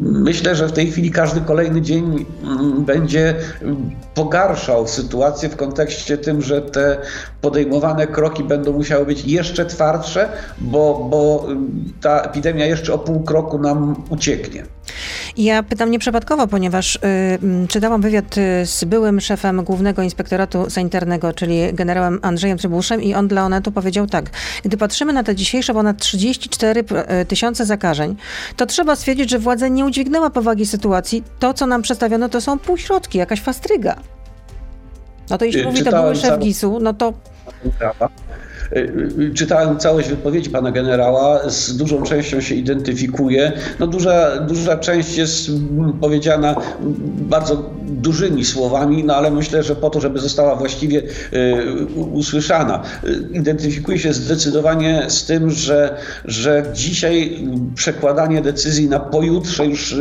Myślę, 0.00 0.56
że 0.56 0.68
w 0.68 0.72
tej 0.72 0.90
chwili 0.90 1.10
każdy 1.10 1.40
kolejny 1.40 1.82
dzień 1.82 2.26
mm, 2.42 2.84
będzie 2.84 3.34
pogarszał 4.14 4.88
sytuację 4.88 5.48
w 5.48 5.56
kontekście 5.56 6.18
tym, 6.18 6.42
że 6.42 6.62
te 6.62 6.98
podejmowane 7.40 8.06
kroki 8.06 8.44
będą 8.44 8.72
musiały 8.72 9.06
być 9.06 9.24
jeszcze 9.24 9.66
twardsze, 9.66 10.28
bo, 10.58 10.93
bo 10.98 11.46
ta 12.00 12.20
epidemia 12.20 12.66
jeszcze 12.66 12.94
o 12.94 12.98
pół 12.98 13.22
kroku 13.22 13.58
nam 13.58 14.04
ucieknie. 14.08 14.64
Ja 15.36 15.62
pytam 15.62 15.90
nieprzypadkowo, 15.90 16.46
ponieważ 16.46 16.96
y, 16.96 16.98
czytałam 17.68 18.00
wywiad 18.00 18.38
y, 18.38 18.66
z 18.66 18.84
byłym 18.84 19.20
szefem 19.20 19.64
Głównego 19.64 20.02
Inspektoratu 20.02 20.70
Sanitarnego, 20.70 21.32
czyli 21.32 21.74
generałem 21.74 22.18
Andrzejem 22.22 22.58
Trybuszem 22.58 23.02
i 23.02 23.14
on 23.14 23.28
dla 23.28 23.44
Onetu 23.44 23.72
powiedział 23.72 24.06
tak. 24.06 24.30
Gdy 24.64 24.76
patrzymy 24.76 25.12
na 25.12 25.22
te 25.22 25.34
dzisiejsze 25.34 25.74
ponad 25.74 25.98
34 25.98 26.84
y, 27.22 27.24
tysiące 27.24 27.66
zakażeń, 27.66 28.16
to 28.56 28.66
trzeba 28.66 28.96
stwierdzić, 28.96 29.30
że 29.30 29.38
władza 29.38 29.68
nie 29.68 29.84
udźwignęła 29.84 30.30
powagi 30.30 30.66
sytuacji. 30.66 31.24
To, 31.38 31.54
co 31.54 31.66
nam 31.66 31.82
przedstawiono, 31.82 32.28
to 32.28 32.40
są 32.40 32.58
półśrodki, 32.58 33.18
jakaś 33.18 33.40
fastryga. 33.40 33.96
No 35.30 35.38
to 35.38 35.44
jeśli 35.44 35.60
y, 35.60 35.64
mówi 35.64 35.84
to 35.84 35.90
były 35.90 36.16
szef 36.16 36.38
GIS-u, 36.38 36.80
no 36.80 36.94
to... 36.94 37.12
Y, 38.72 38.92
y, 39.20 39.34
czytałem 39.34 39.78
całość 39.78 40.08
wypowiedzi 40.08 40.50
pana 40.50 40.70
generała, 40.70 41.50
z 41.50 41.76
dużą 41.76 42.02
częścią 42.02 42.40
się 42.40 42.54
identyfikuje. 42.54 43.52
No 43.80 43.86
duża, 43.86 44.40
duża 44.40 44.76
część 44.76 45.16
jest 45.16 45.48
mm, 45.48 45.92
powiedziana 45.92 46.54
bardzo 47.16 47.70
dużymi 47.82 48.44
słowami, 48.44 49.04
no 49.04 49.16
ale 49.16 49.30
myślę, 49.30 49.62
że 49.62 49.76
po 49.76 49.90
to, 49.90 50.00
żeby 50.00 50.18
została 50.18 50.56
właściwie 50.56 51.02
y, 51.02 51.84
usłyszana. 52.12 52.82
Identyfikuje 53.32 53.98
się 53.98 54.12
zdecydowanie 54.12 55.04
z 55.08 55.24
tym, 55.24 55.50
że, 55.50 55.96
że 56.24 56.64
dzisiaj 56.74 57.38
przekładanie 57.74 58.42
decyzji 58.42 58.88
na 58.88 59.00
pojutrze 59.00 59.66
już 59.66 59.96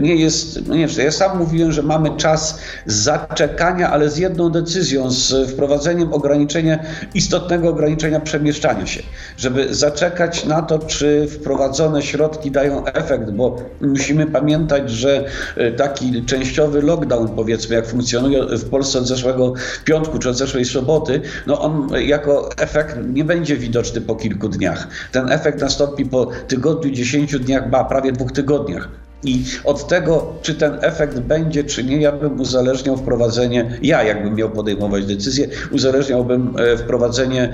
nie 0.00 0.16
jest, 0.16 0.68
no 0.68 0.74
nie 0.74 0.88
ja 0.98 1.10
sam 1.10 1.38
mówiłem, 1.38 1.72
że 1.72 1.82
mamy 1.82 2.10
czas 2.16 2.58
zaczekania, 2.86 3.90
ale 3.90 4.10
z 4.10 4.18
jedną 4.18 4.50
decyzją, 4.50 5.10
z 5.10 5.50
wprowadzeniem 5.50 6.12
ograniczenia, 6.12 6.78
istotnego 7.14 7.68
ograniczenia 7.68 7.93
ograniczenia 7.94 8.20
przemieszczania 8.20 8.86
się, 8.86 9.02
żeby 9.36 9.74
zaczekać 9.74 10.44
na 10.44 10.62
to, 10.62 10.78
czy 10.78 11.26
wprowadzone 11.28 12.02
środki 12.02 12.50
dają 12.50 12.86
efekt, 12.86 13.30
bo 13.30 13.56
musimy 13.80 14.26
pamiętać, 14.26 14.90
że 14.90 15.24
e, 15.56 15.72
taki 15.72 16.24
częściowy 16.24 16.82
lockdown, 16.82 17.28
powiedzmy, 17.28 17.76
jak 17.76 17.86
funkcjonuje 17.86 18.42
w 18.58 18.70
Polsce 18.70 18.98
od 18.98 19.06
zeszłego 19.06 19.52
piątku 19.84 20.18
czy 20.18 20.30
od 20.30 20.36
zeszłej 20.36 20.64
soboty, 20.64 21.20
no 21.46 21.60
on 21.60 21.88
jako 21.98 22.50
efekt 22.58 22.96
nie 23.12 23.24
będzie 23.24 23.56
widoczny 23.56 24.00
po 24.00 24.16
kilku 24.16 24.48
dniach. 24.48 24.88
Ten 25.12 25.32
efekt 25.32 25.60
nastąpi 25.60 26.06
po 26.06 26.26
tygodniu, 26.48 26.90
dziesięciu 26.90 27.38
dniach, 27.38 27.70
ba, 27.70 27.84
prawie 27.84 28.12
dwóch 28.12 28.32
tygodniach. 28.32 28.88
I 29.24 29.44
od 29.64 29.88
tego, 29.88 30.32
czy 30.42 30.54
ten 30.54 30.78
efekt 30.80 31.18
będzie, 31.18 31.64
czy 31.64 31.84
nie, 31.84 31.96
ja 31.96 32.12
bym 32.12 32.40
uzależniał 32.40 32.96
wprowadzenie, 32.96 33.78
ja 33.82 34.02
jakbym 34.02 34.34
miał 34.34 34.50
podejmować 34.50 35.06
decyzję, 35.06 35.48
uzależniałbym 35.70 36.56
e, 36.58 36.76
wprowadzenie 36.76 37.52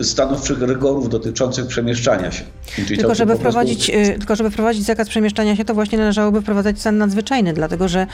e, 0.00 0.04
stanowczych 0.04 0.62
rygorów 0.62 1.08
dotyczących 1.08 1.66
przemieszczania 1.66 2.30
się. 2.30 2.44
tylko 2.88 3.14
żeby, 3.14 3.36
wprowadzić, 3.36 3.90
e, 3.90 4.18
tylko 4.18 4.36
żeby 4.36 4.50
wprowadzić 4.50 4.84
zakaz 4.84 5.08
przemieszczania 5.08 5.56
się, 5.56 5.64
to 5.64 5.74
właśnie 5.74 5.98
należałoby 5.98 6.42
wprowadzać 6.42 6.80
stan 6.80 6.98
nadzwyczajny, 6.98 7.52
dlatego 7.52 7.88
że 7.88 8.06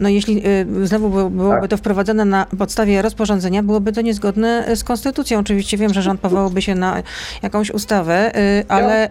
no, 0.00 0.08
jeśli 0.08 0.42
znowu 0.84 1.30
byłoby 1.30 1.60
tak. 1.60 1.70
to 1.70 1.76
wprowadzone 1.76 2.24
na 2.24 2.46
podstawie 2.58 3.02
rozporządzenia, 3.02 3.62
byłoby 3.62 3.92
to 3.92 4.00
niezgodne 4.00 4.76
z 4.76 4.84
konstytucją. 4.84 5.38
Oczywiście 5.38 5.76
wiem, 5.76 5.94
że 5.94 6.02
rząd 6.02 6.20
powołałby 6.20 6.62
się 6.62 6.74
na 6.74 7.02
jakąś 7.42 7.70
ustawę, 7.70 8.32
ale, 8.68 9.08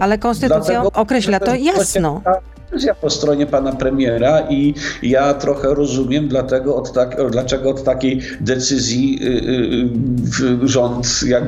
ale 0.00 0.18
konstytucja 0.18 0.82
określa 0.82 1.40
to 1.40 1.54
jasno 1.54 2.19
Tá? 2.22 2.42
Decyzja 2.70 2.94
po 2.94 3.10
stronie 3.10 3.46
pana 3.46 3.72
premiera 3.72 4.40
i 4.50 4.74
ja 5.02 5.34
trochę 5.34 5.74
rozumiem 5.74 6.28
dlatego 6.28 6.76
od 6.76 6.92
tak, 6.92 7.16
dlaczego 7.30 7.70
od 7.70 7.84
takiej 7.84 8.20
decyzji 8.40 9.18
y, 9.22 10.44
y, 10.64 10.68
rząd 10.68 11.20
jak, 11.26 11.44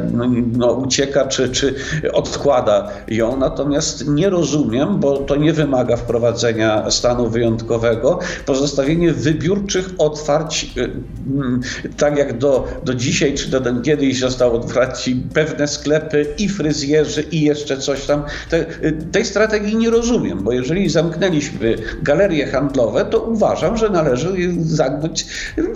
no, 0.57 0.73
ucieka 0.73 1.27
czy, 1.27 1.49
czy 1.49 1.75
odkłada 2.13 2.91
ją. 3.09 3.37
Natomiast 3.37 4.09
nie 4.09 4.31
rozumiem, 4.31 5.01
bo 5.01 5.17
to 5.17 5.37
nie 5.37 5.53
wymaga 5.53 5.97
wprowadzenia 5.97 6.91
stanu 6.91 7.29
wyjątkowego, 7.29 8.19
pozostawienie 8.47 9.13
wybiórczych 9.13 9.91
otwarć, 9.99 10.73
y, 10.77 10.91
mm, 11.35 11.61
tak 11.97 12.19
jak 12.19 12.39
do, 12.39 12.69
do 12.85 12.95
dzisiaj 12.95 13.35
czy 13.35 13.51
do 13.51 13.83
kiedyś 13.83 14.19
zostało 14.19 14.61
otwarci 14.61 15.23
pewne 15.35 15.69
sklepy 15.69 16.27
i 16.39 16.49
fryzjerzy 16.49 17.23
i 17.23 17.41
jeszcze 17.41 17.77
coś 17.77 18.05
tam. 18.07 18.23
Te, 18.51 18.65
tej 19.13 19.25
strategii 19.25 19.77
nie 19.77 19.91
rozumiem, 19.91 20.39
bo 20.43 20.53
jeżeli 20.53 20.89
zamknięto 20.89 21.12
zamknęliśmy 21.13 21.77
galerie 22.03 22.47
handlowe, 22.47 23.05
to 23.05 23.21
uważam, 23.21 23.77
że 23.77 23.89
należy 23.89 24.29
zamknąć 24.59 25.27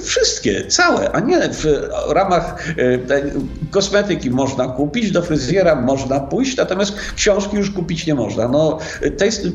wszystkie, 0.00 0.66
całe, 0.66 1.12
a 1.12 1.20
nie 1.20 1.48
w 1.48 1.64
ramach 2.08 2.68
e, 2.70 3.22
kosmetyki 3.70 4.30
można 4.30 4.68
kupić, 4.68 5.10
do 5.10 5.22
fryzjera 5.22 5.74
można 5.74 6.20
pójść, 6.20 6.56
natomiast 6.56 6.92
książki 7.16 7.56
już 7.56 7.70
kupić 7.70 8.06
nie 8.06 8.14
można. 8.14 8.48
No, 8.48 8.78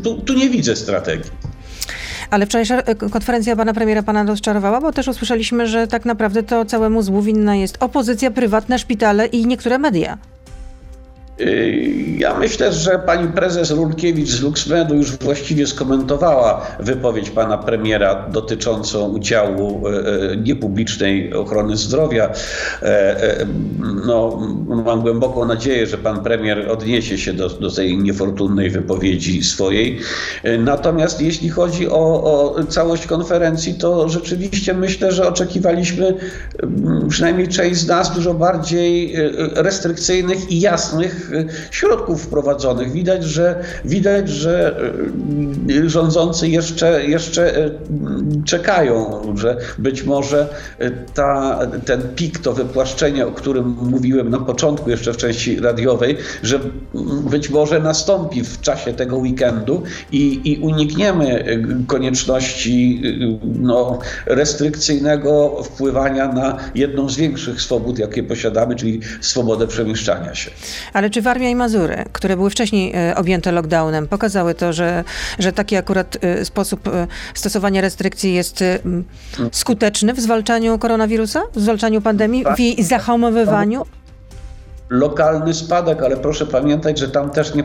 tu, 0.03 0.21
tu 0.21 0.33
nie 0.33 0.50
widzę 0.50 0.75
strategii. 0.75 1.31
Ale 2.29 2.45
wczorajsza 2.45 2.77
e, 2.77 2.95
konferencja 2.95 3.55
pana 3.55 3.73
premiera 3.73 4.03
pana 4.03 4.23
rozczarowała, 4.23 4.81
bo 4.81 4.91
też 4.91 5.07
usłyszeliśmy, 5.07 5.67
że 5.67 5.88
tak 5.88 6.05
naprawdę 6.05 6.43
to 6.43 6.65
całemu 6.65 7.01
złu 7.01 7.21
winna 7.21 7.55
jest 7.55 7.77
opozycja, 7.79 8.31
prywatne 8.31 8.79
szpitale 8.79 9.25
i 9.25 9.47
niektóre 9.47 9.77
media. 9.77 10.17
Ja 12.17 12.39
myślę, 12.39 12.74
że 12.74 13.00
pani 13.05 13.27
prezes 13.27 13.71
Rulkiewicz 13.71 14.29
z 14.29 14.41
Luxmedu 14.41 14.95
już 14.95 15.12
właściwie 15.12 15.67
skomentowała 15.67 16.67
wypowiedź 16.79 17.29
pana 17.29 17.57
premiera 17.57 18.29
dotyczącą 18.29 19.10
udziału 19.10 19.88
e, 19.88 19.91
e, 20.31 20.38
niepublicznej 20.38 21.33
ochrony 21.33 21.77
zdrowia. 21.77 22.29
E, 22.81 23.45
no, 24.05 24.39
mam 24.86 25.01
głęboką 25.01 25.45
nadzieję, 25.45 25.88
że 25.88 25.98
pan 25.98 26.24
premier 26.24 26.71
odniesie 26.71 27.17
się 27.17 27.33
do, 27.33 27.50
do 27.50 27.71
tej 27.71 27.98
niefortunnej 27.98 28.69
wypowiedzi 28.69 29.43
swojej. 29.43 30.00
Natomiast 30.60 31.21
jeśli 31.21 31.50
chodzi 31.50 31.89
o, 31.89 32.24
o 32.24 32.63
całość 32.63 33.07
konferencji, 33.07 33.74
to 33.74 34.10
rzeczywiście 34.10 34.74
myślę, 34.74 35.12
że 35.12 35.27
oczekiwaliśmy 35.27 36.13
przynajmniej 37.10 37.48
część 37.48 37.79
z 37.79 37.88
nas 37.88 38.15
dużo 38.15 38.33
bardziej 38.33 39.13
restrykcyjnych 39.55 40.51
i 40.51 40.60
jasnych 40.60 41.30
środków 41.71 42.21
wprowadzonych. 42.21 42.91
Widać, 42.91 43.23
że, 43.23 43.63
widać, 43.85 44.29
że 44.29 44.75
e, 45.85 45.89
rządzący 45.89 46.47
jeszcze, 46.47 47.05
jeszcze 47.05 47.57
e, 47.57 47.71
czekają, 48.45 49.21
że 49.38 49.57
być 49.77 50.03
może 50.03 50.47
e, 50.79 50.91
ta, 50.91 51.59
ten 51.85 52.01
pik, 52.15 52.39
to 52.39 52.53
wypłaszczenie, 52.53 53.27
o 53.27 53.31
którym 53.31 53.75
mówiłem 53.81 54.29
na 54.29 54.39
początku, 54.39 54.89
jeszcze 54.89 55.13
w 55.13 55.17
części 55.17 55.59
radiowej, 55.59 56.17
że 56.43 56.59
być 57.29 57.50
może 57.50 57.79
nastąpi 57.79 58.43
w 58.43 58.61
czasie 58.61 58.93
tego 58.93 59.17
weekendu 59.17 59.83
i, 60.11 60.41
i 60.43 60.57
unikniemy 60.57 61.45
konieczności 61.88 63.01
no, 63.43 64.00
restrykcyjnego 64.25 65.63
wpływania 65.63 66.27
na 66.33 66.57
jedną 66.75 67.09
z 67.09 67.17
większych 67.17 67.61
swobód, 67.61 68.00
jakie 68.00 68.23
posiadamy, 68.23 68.75
czyli 68.75 69.00
swobodę 69.21 69.67
przemieszczania 69.67 70.35
się. 70.35 70.51
Ale 70.93 71.09
czy 71.09 71.21
Warmia 71.22 71.50
i 71.50 71.56
Mazury, 71.56 72.06
które 72.12 72.36
były 72.38 72.50
wcześniej 72.50 72.94
e, 72.96 73.16
objęte 73.16 73.51
lockdownem, 73.51 74.08
pokazały 74.08 74.56
to, 74.56 74.74
że, 74.74 75.04
że 75.40 75.54
taki 75.54 75.75
akurat 75.75 76.18
e, 76.22 76.46
sposób 76.46 76.88
e, 76.88 77.08
stosowania 77.34 77.82
restrykcji 77.82 78.34
jest 78.34 78.63
skuteczny 79.51 80.13
w 80.13 80.20
zwalczaniu 80.20 80.80
koronawirusa, 80.80 81.42
w 81.56 81.62
zwalczaniu 81.62 82.01
pandemii, 82.01 82.46
w 82.56 82.60
jej 82.60 82.84
zahamowywaniu? 82.84 83.86
Lokalny 84.91 85.53
spadek, 85.53 86.03
ale 86.03 86.17
proszę 86.17 86.45
pamiętać, 86.45 87.00
że 87.00 87.10
tam 87.10 87.29
też 87.29 87.55
nie, 87.55 87.63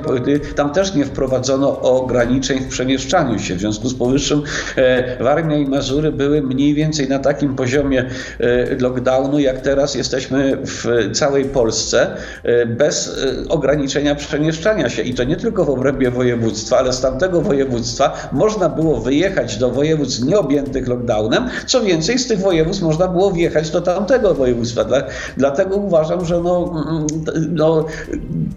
tam 0.55 0.73
też 0.73 0.95
nie 0.95 1.05
wprowadzono 1.05 1.81
ograniczeń 1.81 2.61
w 2.61 2.69
przemieszczaniu 2.69 3.39
się. 3.39 3.55
W 3.55 3.61
związku 3.61 3.89
z 3.89 3.95
powyższym 3.95 4.43
e, 4.77 5.25
Warmia 5.25 5.57
i 5.57 5.67
Mazury 5.67 6.13
były 6.13 6.43
mniej 6.43 6.75
więcej 6.75 7.09
na 7.09 7.19
takim 7.19 7.57
poziomie 7.57 8.05
e, 8.41 8.75
lockdownu, 8.81 9.39
jak 9.39 9.61
teraz 9.61 9.95
jesteśmy 9.95 10.59
w 10.63 11.11
całej 11.13 11.45
Polsce, 11.45 12.17
e, 12.43 12.67
bez 12.67 13.27
ograniczenia 13.49 14.15
przemieszczania 14.15 14.89
się. 14.89 15.03
I 15.03 15.15
to 15.15 15.25
nie 15.25 15.37
tylko 15.37 15.65
w 15.65 15.71
obrębie 15.71 16.11
województwa, 16.11 16.79
ale 16.79 16.93
z 16.93 17.01
tamtego 17.01 17.41
województwa 17.41 18.29
można 18.33 18.69
było 18.69 19.01
wyjechać 19.01 19.57
do 19.57 19.71
województw 19.71 20.25
nieobjętych 20.25 20.89
lockdownem. 20.89 21.49
Co 21.67 21.81
więcej, 21.81 22.19
z 22.19 22.27
tych 22.27 22.41
województw 22.41 22.83
można 22.83 23.09
było 23.09 23.33
wjechać 23.33 23.71
do 23.71 23.81
tamtego 23.81 24.35
województwa. 24.35 24.85
Dla, 24.85 25.03
dlatego 25.37 25.77
uważam, 25.77 26.25
że 26.25 26.41
no, 26.41 26.85
mm, 26.89 27.16
no, 27.49 27.85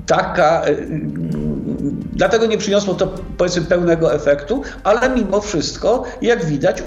taka. 0.05 0.61
E, 0.65 0.75
dlatego 2.13 2.45
nie 2.45 2.57
przyniosło 2.57 2.93
to 2.93 3.13
powiedzmy 3.37 3.61
pełnego 3.61 4.13
efektu, 4.13 4.61
ale 4.83 5.09
mimo 5.09 5.41
wszystko, 5.41 6.03
jak 6.21 6.45
widać, 6.45 6.79
e, 6.79 6.83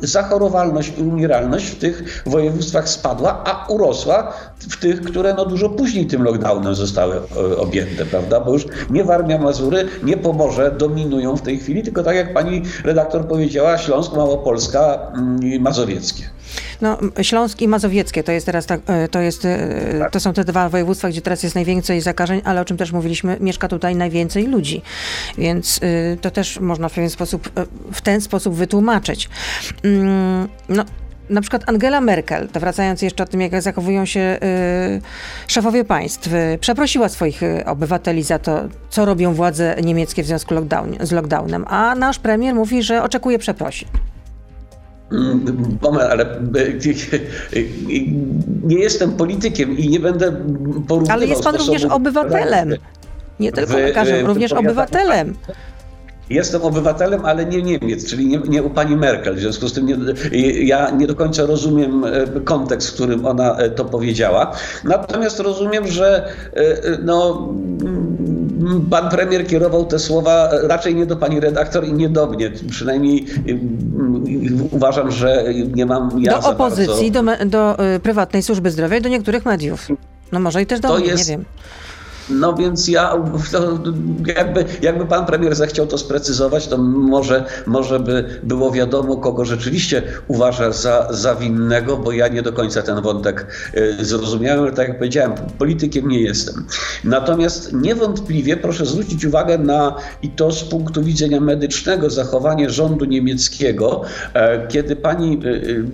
zachorowalność 0.00 0.92
i 0.98 1.02
umieralność 1.02 1.66
w 1.66 1.78
tych 1.78 2.22
województwach 2.26 2.88
spadła, 2.88 3.44
a 3.44 3.66
urosła 3.68 4.32
w 4.58 4.76
tych, 4.76 5.02
które 5.02 5.34
no 5.34 5.44
dużo 5.44 5.68
później 5.68 6.06
tym 6.06 6.22
lockdownem 6.22 6.74
zostały 6.74 7.16
e, 7.16 7.56
objęte, 7.56 8.06
prawda? 8.06 8.40
Bo 8.40 8.52
już 8.52 8.66
nie 8.90 9.04
Warmia, 9.04 9.38
Mazury, 9.38 9.88
nie 10.02 10.16
Pomorze 10.16 10.74
dominują 10.78 11.36
w 11.36 11.42
tej 11.42 11.58
chwili, 11.58 11.82
tylko 11.82 12.02
tak 12.02 12.16
jak 12.16 12.34
pani 12.34 12.62
redaktor 12.84 13.28
powiedziała, 13.28 13.78
Śląsk, 13.78 14.12
Małopolska, 14.12 15.12
mm, 15.14 15.62
Mazowieckie. 15.62 16.31
No, 16.80 16.98
Śląsk 17.22 17.60
i 17.60 17.68
Mazowieckie 17.68 18.22
to 18.22 18.32
jest 18.32 18.46
teraz 18.46 18.66
tak, 18.66 18.80
e, 18.86 19.08
to, 19.08 19.20
jest, 19.20 19.44
e, 19.44 20.08
to 20.12 20.20
są 20.20 20.32
te 20.32 20.44
dwa 20.44 20.68
województwa, 20.68 21.08
gdzie 21.08 21.20
teraz 21.20 21.42
jest 21.42 21.54
najwięcej 21.54 22.00
zakażeń, 22.00 22.40
ale 22.44 22.60
o 22.60 22.64
czym 22.64 22.76
też 22.76 22.92
mówiliśmy, 22.92 23.36
mieszka 23.40 23.68
tutaj 23.68 23.96
najwięcej 23.96 24.46
ludzi. 24.46 24.82
Więc 25.38 25.80
e, 25.82 26.16
to 26.16 26.30
też 26.30 26.60
można 26.60 26.88
w 26.88 26.92
pewien 26.92 27.10
sposób, 27.10 27.50
w 27.92 28.00
ten 28.00 28.20
sposób 28.20 28.54
wytłumaczyć. 28.54 29.28
Mm, 29.84 30.48
no, 30.68 30.84
na 31.30 31.40
przykład 31.40 31.68
Angela 31.68 32.00
Merkel, 32.00 32.48
to 32.48 32.60
wracając 32.60 33.02
jeszcze 33.02 33.22
o 33.22 33.26
tym, 33.26 33.40
jak 33.40 33.62
zachowują 33.62 34.04
się 34.04 34.20
y, 34.20 35.00
szefowie 35.46 35.84
państw, 35.84 36.26
y, 36.26 36.58
przeprosiła 36.60 37.08
swoich 37.08 37.40
obywateli 37.66 38.22
za 38.22 38.38
to, 38.38 38.60
co 38.90 39.04
robią 39.04 39.34
władze 39.34 39.76
niemieckie 39.82 40.22
w 40.22 40.26
związku 40.26 40.54
lockdown, 40.54 40.96
z 41.00 41.12
lockdownem, 41.12 41.64
a 41.68 41.94
nasz 41.94 42.18
premier 42.18 42.54
mówi, 42.54 42.82
że 42.82 43.02
oczekuje 43.02 43.38
przeprosin. 43.38 43.88
Moment, 45.82 46.10
ale 46.10 46.24
e, 46.24 46.38
nie 48.64 48.78
jestem 48.78 49.12
politykiem 49.12 49.78
i 49.78 49.88
nie 49.88 50.00
będę 50.00 50.32
porównywał 50.88 51.16
Ale 51.16 51.26
jest 51.26 51.44
pan 51.44 51.56
również 51.56 51.84
obywatelem. 51.84 52.74
Nie 53.40 53.52
tylko 53.52 53.76
lekarzem, 53.76 54.26
również 54.26 54.52
obywatelem. 54.52 55.34
Jestem 56.30 56.62
obywatelem, 56.62 57.24
ale 57.24 57.46
nie 57.46 57.62
Niemiec, 57.62 58.10
czyli 58.10 58.26
nie, 58.26 58.38
nie, 58.38 58.62
u 58.62 58.70
pani 58.70 58.96
Merkel. 58.96 59.34
W 59.34 59.38
związku 59.38 59.68
z 59.68 59.72
tym 59.72 59.86
nie, 59.86 59.96
ja 60.64 60.90
nie 60.90 61.06
do 61.06 61.14
końca 61.14 61.46
rozumiem 61.46 62.04
e, 62.04 62.40
kontekst, 62.40 62.90
w 62.90 62.94
którym 62.94 63.26
ona 63.26 63.56
e, 63.56 63.70
to 63.70 63.84
powiedziała. 63.84 64.52
Natomiast 64.84 65.40
rozumiem, 65.40 65.86
że 65.86 66.28
no, 67.02 67.48
pan 68.90 69.10
premier 69.10 69.46
kierował 69.46 69.84
te 69.84 69.98
słowa 69.98 70.50
raczej 70.62 70.94
nie 70.94 71.06
do 71.06 71.16
pani 71.16 71.40
redaktor 71.40 71.84
i 71.84 71.92
nie 71.92 72.08
do 72.08 72.26
mnie. 72.26 72.52
Przynajmniej 72.70 73.26
mm, 73.46 74.68
uważam, 74.70 75.10
że 75.10 75.44
nie 75.74 75.86
mam 75.86 76.10
ja 76.22 76.40
Do 76.40 76.48
opozycji, 76.48 77.10
bardzo... 77.12 77.44
do, 77.44 77.76
do 77.76 77.84
y, 77.94 78.00
prywatnej 78.00 78.42
służby 78.42 78.70
zdrowia 78.70 78.96
i 78.96 79.00
do 79.00 79.08
niektórych 79.08 79.44
mediów. 79.44 79.88
No 80.32 80.40
może 80.40 80.62
i 80.62 80.66
też 80.66 80.80
do 80.80 80.88
to 80.88 80.98
mnie, 80.98 81.06
jest... 81.06 81.28
nie 81.28 81.36
wiem. 81.36 81.44
No 82.30 82.54
więc 82.54 82.88
ja, 82.88 83.12
jakby, 84.36 84.64
jakby 84.82 85.06
pan 85.06 85.26
premier 85.26 85.54
zechciał 85.54 85.86
to 85.86 85.98
sprecyzować, 85.98 86.68
to 86.68 86.78
może, 86.78 87.44
może 87.66 88.00
by 88.00 88.40
było 88.42 88.70
wiadomo, 88.70 89.16
kogo 89.16 89.44
rzeczywiście 89.44 90.02
uważa 90.28 90.72
za, 90.72 91.08
za 91.10 91.34
winnego, 91.34 91.96
bo 91.96 92.12
ja 92.12 92.28
nie 92.28 92.42
do 92.42 92.52
końca 92.52 92.82
ten 92.82 93.00
wątek 93.00 93.46
y, 93.74 94.04
zrozumiałem, 94.04 94.60
ale 94.62 94.72
tak 94.72 94.88
jak 94.88 94.98
powiedziałem, 94.98 95.32
politykiem 95.58 96.08
nie 96.08 96.20
jestem. 96.20 96.66
Natomiast 97.04 97.72
niewątpliwie 97.72 98.56
proszę 98.56 98.86
zwrócić 98.86 99.24
uwagę 99.24 99.58
na, 99.58 99.96
i 100.22 100.28
to 100.28 100.52
z 100.52 100.64
punktu 100.64 101.02
widzenia 101.02 101.40
medycznego, 101.40 102.10
zachowanie 102.10 102.70
rządu 102.70 103.04
niemieckiego, 103.04 104.02
e, 104.34 104.68
kiedy 104.68 104.96
pani 104.96 105.40
y, 105.44 105.48
y, 105.48 105.84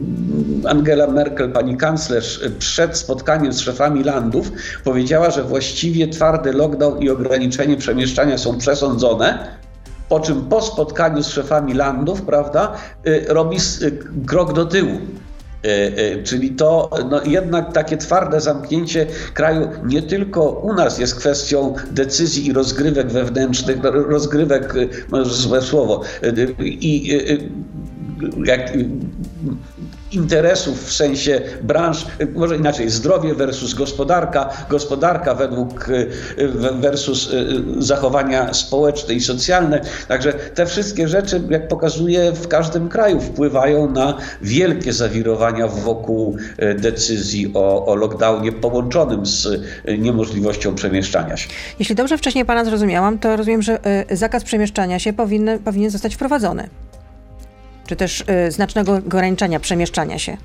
Angela 0.69 1.07
Merkel, 1.07 1.53
pani 1.53 1.77
kanclerz, 1.77 2.41
przed 2.59 2.97
spotkaniem 2.97 3.53
z 3.53 3.61
szefami 3.61 4.05
landów 4.05 4.53
powiedziała, 4.85 5.31
że 5.31 5.45
właściwie 5.45 6.09
twardy 6.19 6.53
lockdown 6.53 6.99
i 6.99 7.11
ograniczenie 7.11 7.77
przemieszczania 7.77 8.39
są 8.39 8.59
przesądzone, 8.59 9.49
po 10.09 10.21
czym 10.21 10.45
po 10.45 10.63
spotkaniu 10.63 11.23
z 11.23 11.29
szefami 11.29 11.75
landów, 11.75 12.23
prawda, 12.23 12.73
y, 13.07 13.25
robi 13.29 13.57
y, 13.83 13.99
krok 14.27 14.53
do 14.53 14.67
tyłu. 14.67 14.99
Y, 15.67 16.23
czyli 16.25 16.51
to 16.51 16.91
no, 17.11 17.25
jednak 17.25 17.73
takie 17.73 17.97
twarde 17.97 18.41
zamknięcie 18.41 19.07
kraju 19.35 19.69
nie 19.87 20.03
tylko 20.03 20.51
u 20.51 20.75
nas 20.75 20.99
jest 20.99 21.15
kwestią 21.15 21.75
decyzji 21.91 22.47
i 22.47 22.53
rozgrywek 22.53 23.11
wewnętrznych, 23.11 23.83
no, 23.83 23.91
rozgrywek, 23.91 24.75
złe 25.23 25.63
słowo, 25.63 26.03
i 26.61 27.19
jak, 28.45 28.73
interesów 30.13 30.85
w 30.85 30.93
sensie 30.93 31.41
branż, 31.63 32.07
może 32.35 32.57
inaczej, 32.57 32.91
zdrowie 32.91 33.35
versus 33.35 33.75
gospodarka, 33.75 34.49
gospodarka 34.71 35.35
według 35.35 35.89
versus 36.81 37.33
y, 37.33 37.63
zachowania 37.79 38.55
społeczne 38.55 39.15
i 39.15 39.21
socjalne. 39.21 39.81
Także 40.09 40.33
te 40.33 40.67
wszystkie 40.67 41.09
rzeczy, 41.09 41.43
jak 41.51 41.69
pokazuje, 41.69 42.33
w 42.33 42.49
każdym 42.49 42.89
kraju 42.89 43.21
wpływają 43.21 43.91
na 43.91 44.19
wielkie 44.43 44.93
zawirowania 44.93 45.69
wokół 45.69 46.37
y, 46.63 46.75
decyzji 46.75 47.51
o, 47.55 47.87
o 47.87 47.95
lockdownie 47.95 48.53
połączonym 48.53 49.27
z 49.27 49.47
y, 49.47 49.99
niemożliwością 49.99 50.75
przemieszczania 50.75 51.37
się. 51.37 51.49
Jeśli 51.79 51.95
dobrze 51.95 52.19
wcześniej 52.19 52.45
Pana 52.45 52.65
zrozumiałam, 52.65 53.19
to 53.19 53.37
rozumiem, 53.37 53.63
że 53.63 53.79
zakaz 54.11 54.45
przemieszczania 54.45 54.99
się 54.99 55.13
powinien 55.65 55.91
zostać 55.91 56.15
wprowadzony 56.15 56.69
czy 57.89 57.97
też 57.97 58.25
y, 58.47 58.51
znacznego 58.51 58.95
ograniczenia 58.95 59.61
przemieszczania 59.61 60.19
się? 60.19 60.37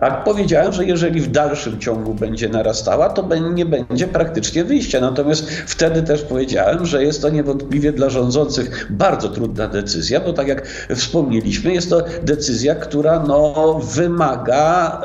Tak, 0.00 0.24
powiedziałem, 0.24 0.72
że 0.72 0.84
jeżeli 0.84 1.20
w 1.20 1.30
dalszym 1.30 1.80
ciągu 1.80 2.14
będzie 2.14 2.48
narastała, 2.48 3.08
to 3.08 3.36
nie 3.36 3.66
będzie 3.66 4.08
praktycznie 4.08 4.64
wyjścia. 4.64 5.00
Natomiast 5.00 5.50
wtedy 5.50 6.02
też 6.02 6.22
powiedziałem, 6.22 6.86
że 6.86 7.04
jest 7.04 7.22
to 7.22 7.30
niewątpliwie 7.30 7.92
dla 7.92 8.10
rządzących 8.10 8.86
bardzo 8.90 9.28
trudna 9.28 9.68
decyzja, 9.68 10.20
bo 10.20 10.32
tak 10.32 10.48
jak 10.48 10.66
wspomnieliśmy, 10.96 11.72
jest 11.72 11.90
to 11.90 12.02
decyzja, 12.22 12.74
która 12.74 13.24
no, 13.28 13.80
wymaga 13.94 15.00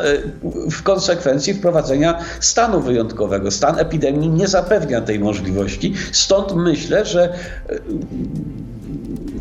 y, 0.68 0.72
w 0.72 0.84
konsekwencji 0.84 1.54
wprowadzenia 1.54 2.20
stanu 2.40 2.82
wyjątkowego. 2.82 3.52
Stan 3.52 3.80
epidemii 3.80 4.30
nie 4.30 4.48
zapewnia 4.48 5.02
tej 5.02 5.20
możliwości. 5.20 5.94
Stąd 6.12 6.56
myślę, 6.56 7.06
że 7.06 7.34
y, 7.72 7.82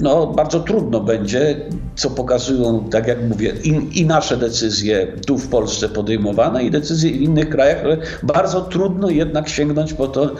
no, 0.00 0.26
bardzo 0.26 0.60
trudno 0.60 1.00
będzie, 1.00 1.56
co 1.96 2.10
pokazują, 2.10 2.88
tak 2.90 3.06
jak 3.06 3.28
mówię, 3.28 3.52
i, 3.64 4.00
i, 4.00 4.06
nasze 4.06 4.36
decyzje 4.36 5.06
tu 5.26 5.38
w 5.38 5.48
Polsce 5.48 5.88
podejmowane, 5.88 6.64
i 6.64 6.70
decyzje 6.70 7.10
w 7.10 7.20
innych 7.20 7.48
krajach, 7.48 7.84
ale 7.84 7.96
bardzo 8.22 8.60
trudno 8.60 9.10
jednak 9.10 9.48
sięgnąć 9.48 9.92
po 9.92 10.08
to 10.08 10.34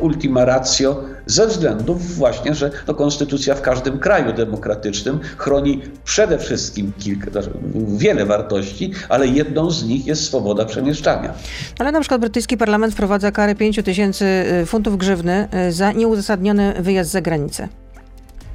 ultima 0.00 0.44
ratio 0.44 1.02
ze 1.26 1.46
względów 1.46 2.16
właśnie, 2.16 2.54
że 2.54 2.70
to 2.86 2.94
konstytucja 2.94 3.54
w 3.54 3.62
każdym 3.62 3.98
kraju 3.98 4.32
demokratycznym 4.32 5.20
chroni 5.36 5.80
przede 6.04 6.38
wszystkim 6.38 6.92
kilka, 6.98 7.30
znaczy 7.30 7.50
wiele 7.88 8.26
wartości, 8.26 8.92
ale 9.08 9.26
jedną 9.26 9.70
z 9.70 9.84
nich 9.84 10.06
jest 10.06 10.24
swoboda 10.24 10.64
przemieszczania. 10.64 11.34
Ale 11.78 11.92
na 11.92 12.00
przykład 12.00 12.20
brytyjski 12.20 12.56
parlament 12.56 12.94
wprowadza 12.94 13.32
karę 13.32 13.54
5 13.54 13.80
tysięcy 13.84 14.24
y, 14.62 14.66
funtów 14.66 14.98
grzywny 14.98 15.48
y, 15.68 15.72
za 15.72 15.92
nieuzasadniony 15.92 16.74
wyjazd 16.80 17.10
za 17.10 17.20
granicę. 17.20 17.68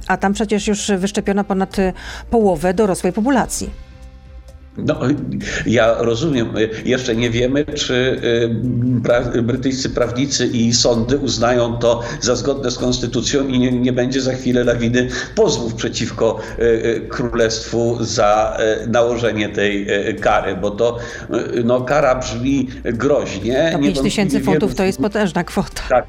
A 0.08 0.16
tam 0.16 0.32
przecież 0.32 0.68
już 0.68 0.90
wyszczepiono 0.98 1.44
ponad 1.44 1.76
połowę 2.30 2.74
dorosłej 2.74 3.12
populacji. 3.12 3.85
No, 4.78 5.00
ja 5.66 5.94
rozumiem. 5.98 6.48
Jeszcze 6.84 7.16
nie 7.16 7.30
wiemy, 7.30 7.64
czy 7.64 8.20
y, 9.36 9.42
brytyjscy 9.42 9.90
prawnicy 9.90 10.46
i 10.46 10.72
sądy 10.72 11.18
uznają 11.18 11.78
to 11.78 12.02
za 12.20 12.36
zgodne 12.36 12.70
z 12.70 12.78
konstytucją 12.78 13.48
i 13.48 13.58
nie, 13.58 13.72
nie 13.72 13.92
będzie 13.92 14.20
za 14.20 14.32
chwilę 14.32 14.64
lawiny 14.64 15.08
pozwów 15.34 15.74
przeciwko 15.74 16.40
y, 16.58 16.62
y, 16.62 17.06
królestwu 17.08 17.96
za 18.00 18.56
nałożenie 18.86 19.48
tej 19.48 19.86
kary, 20.20 20.56
bo 20.56 20.70
to 20.70 20.98
no, 21.64 21.80
kara 21.80 22.14
brzmi 22.14 22.68
groźnie. 22.84 23.78
5 23.82 24.00
tysięcy 24.00 24.40
funtów 24.40 24.74
to 24.74 24.84
jest 24.84 24.98
potężna 24.98 25.44
kwota. 25.44 25.82
Tak. 25.88 26.06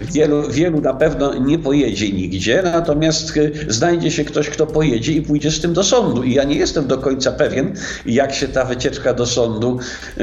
Wielu, 0.00 0.50
wielu 0.50 0.80
na 0.80 0.94
pewno 0.94 1.34
nie 1.34 1.58
pojedzie 1.58 2.12
nigdzie, 2.12 2.62
natomiast 2.62 3.32
znajdzie 3.68 4.10
się 4.10 4.24
ktoś, 4.24 4.48
kto 4.48 4.66
pojedzie 4.66 5.12
i 5.12 5.22
pójdzie 5.22 5.50
z 5.50 5.60
tym 5.60 5.72
do 5.72 5.84
sądu. 5.84 6.22
I 6.22 6.34
ja 6.34 6.44
nie 6.44 6.56
jestem 6.56 6.86
do 6.86 6.98
końca 6.98 7.32
pewien, 7.32 7.74
jak 8.10 8.34
się 8.34 8.48
ta 8.48 8.64
wycieczka 8.64 9.14
do 9.14 9.26
sądu, 9.26 9.78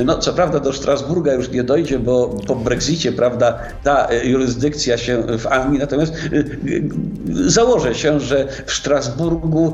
no 0.06 0.18
co 0.18 0.34
prawda 0.34 0.60
do 0.60 0.74
Strasburga 0.74 1.34
już 1.34 1.50
nie 1.50 1.64
dojdzie, 1.64 2.00
bo 2.00 2.28
po 2.48 2.56
Brexicie, 2.56 3.12
prawda, 3.12 3.60
ta 3.84 4.08
jurysdykcja 4.24 4.98
się 4.98 5.24
w 5.38 5.48
Anglii, 5.48 5.80
natomiast 5.80 6.14
y, 6.16 6.36
y, 6.68 7.52
założę 7.52 7.96
się, 7.96 8.20
że 8.20 8.48
w 8.66 8.74
Strasburgu 8.74 9.74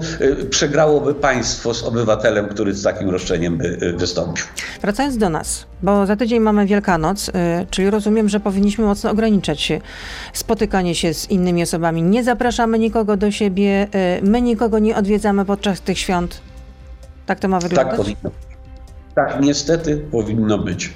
przegrałoby 0.50 1.14
państwo 1.14 1.74
z 1.74 1.84
obywatelem, 1.84 2.48
który 2.48 2.74
z 2.74 2.84
takim 2.84 3.10
roszczeniem 3.10 3.58
by 3.58 3.94
wystąpił. 3.98 4.46
Wracając 4.82 5.18
do 5.18 5.30
nas, 5.30 5.66
bo 5.84 6.06
za 6.06 6.16
tydzień 6.16 6.40
mamy 6.40 6.66
Wielkanoc, 6.66 7.32
czyli 7.70 7.90
rozumiem, 7.90 8.30
że 8.30 8.40
powinniśmy 8.40 8.86
mocno 8.86 9.12
ograniczać 9.12 9.72
spotykanie 10.34 10.96
się 10.96 11.14
z 11.14 11.32
innymi 11.32 11.64
osobami. 11.64 12.04
Nie 12.04 12.24
zapraszamy 12.24 12.80
nikogo 12.80 13.18
do 13.18 13.32
siebie, 13.32 13.88
my 14.22 14.42
nikogo 14.42 14.80
nie 14.80 14.96
odwiedzamy 14.96 15.46
podczas 15.46 15.82
tych 15.82 16.00
świąt. 16.00 16.53
Tak 17.26 17.40
to 17.40 17.48
ma 17.48 17.60
wyglądać? 17.60 17.88
Tak 17.88 17.98
powinno. 17.98 18.32
Tak, 19.16 19.42
niestety 19.42 19.98
powinno 19.98 20.58
być. 20.58 20.94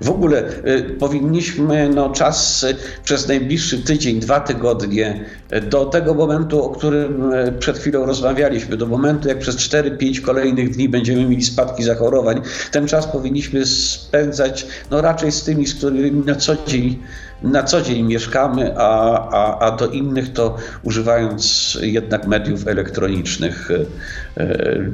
W 0.00 0.10
ogóle 0.10 0.44
y, 0.66 0.82
powinniśmy 0.82 1.88
no, 1.88 2.10
czas 2.10 2.62
y, 2.62 2.76
przez 3.04 3.28
najbliższy 3.28 3.78
tydzień, 3.78 4.20
dwa 4.20 4.40
tygodnie, 4.40 5.24
y, 5.52 5.60
do 5.60 5.84
tego 5.84 6.14
momentu, 6.14 6.64
o 6.64 6.70
którym 6.70 7.32
przed 7.58 7.78
chwilą 7.78 8.06
rozmawialiśmy, 8.06 8.76
do 8.76 8.86
momentu, 8.86 9.28
jak 9.28 9.38
przez 9.38 9.56
4-5 9.56 10.20
kolejnych 10.20 10.70
dni 10.70 10.88
będziemy 10.88 11.26
mieli 11.26 11.44
spadki 11.44 11.84
zachorowań, 11.84 12.40
ten 12.72 12.88
czas 12.88 13.06
powinniśmy 13.06 13.66
spędzać 13.66 14.66
no, 14.90 15.00
raczej 15.00 15.32
z 15.32 15.42
tymi, 15.42 15.66
z 15.66 15.74
którymi 15.74 16.24
na 16.26 16.34
co 16.34 16.56
dzień 16.66 16.98
na 17.42 17.62
co 17.62 17.82
dzień 17.82 18.02
mieszkamy, 18.06 18.74
a, 18.78 19.28
a, 19.30 19.58
a 19.58 19.76
do 19.76 19.86
innych 19.86 20.32
to 20.32 20.56
używając 20.82 21.78
jednak 21.82 22.26
mediów 22.26 22.66
elektronicznych. 22.66 23.68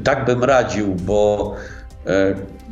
Tak 0.04 0.24
bym 0.24 0.44
radził, 0.44 0.94
bo 0.94 1.54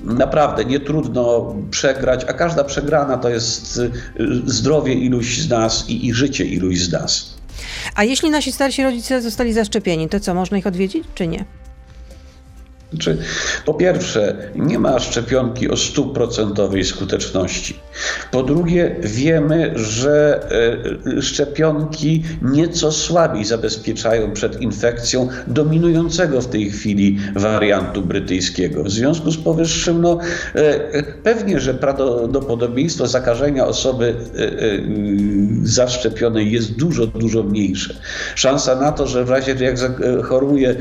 naprawdę 0.05 0.65
nie 0.65 0.81
trudno 0.81 1.55
przegrać, 1.71 2.25
a 2.29 2.33
każda 2.33 2.65
przegrana 2.65 3.17
to 3.17 3.29
jest 3.29 3.81
zdrowie 4.45 4.95
iluś 4.95 5.39
z 5.39 5.49
nas 5.49 5.89
i, 5.89 6.07
i 6.07 6.15
życie 6.15 6.45
iluś 6.45 6.79
z 6.79 6.93
nas. 6.93 7.35
A 7.95 8.05
jeśli 8.05 8.31
nasi 8.31 8.53
starsi 8.53 8.83
rodzice 8.83 9.23
zostali 9.23 9.53
zaszczepieni, 9.53 10.09
to 10.09 10.21
co, 10.21 10.35
można 10.35 10.59
ich 10.59 10.67
odwiedzić, 10.67 11.05
czy 11.15 11.27
nie? 11.27 11.45
Znaczy, 12.91 13.19
po 13.65 13.75
pierwsze, 13.75 14.51
nie 14.55 14.79
ma 14.79 14.99
szczepionki 14.99 15.71
o 15.71 15.77
stuprocentowej 15.77 16.85
skuteczności. 16.85 17.75
Po 18.31 18.43
drugie, 18.43 18.97
wiemy, 19.01 19.73
że 19.75 20.41
e, 21.17 21.23
szczepionki 21.23 22.23
nieco 22.43 22.93
słabiej 22.93 23.45
zabezpieczają 23.45 24.33
przed 24.33 24.61
infekcją 24.61 25.29
dominującego 25.47 26.41
w 26.41 26.47
tej 26.47 26.71
chwili 26.71 27.19
wariantu 27.37 28.03
brytyjskiego. 28.03 28.85
W 28.85 28.91
związku 28.91 29.31
z 29.31 29.37
powyższym, 29.37 30.03
no, 30.03 30.19
e, 30.55 31.03
pewnie, 31.03 31.61
że 31.61 31.75
prawdopodobieństwo 31.75 33.07
zakażenia 33.07 33.67
osoby 33.67 34.15
e, 34.37 34.41
zaszczepionej 35.63 36.53
jest 36.53 36.73
dużo, 36.73 37.07
dużo 37.07 37.43
mniejsze. 37.43 37.95
Szansa 38.35 38.77
na 38.77 38.93
to, 38.93 39.07
że 39.07 39.25
w 39.25 39.31
razie 39.31 39.55
jak 39.61 39.77
choruje, 40.23 40.75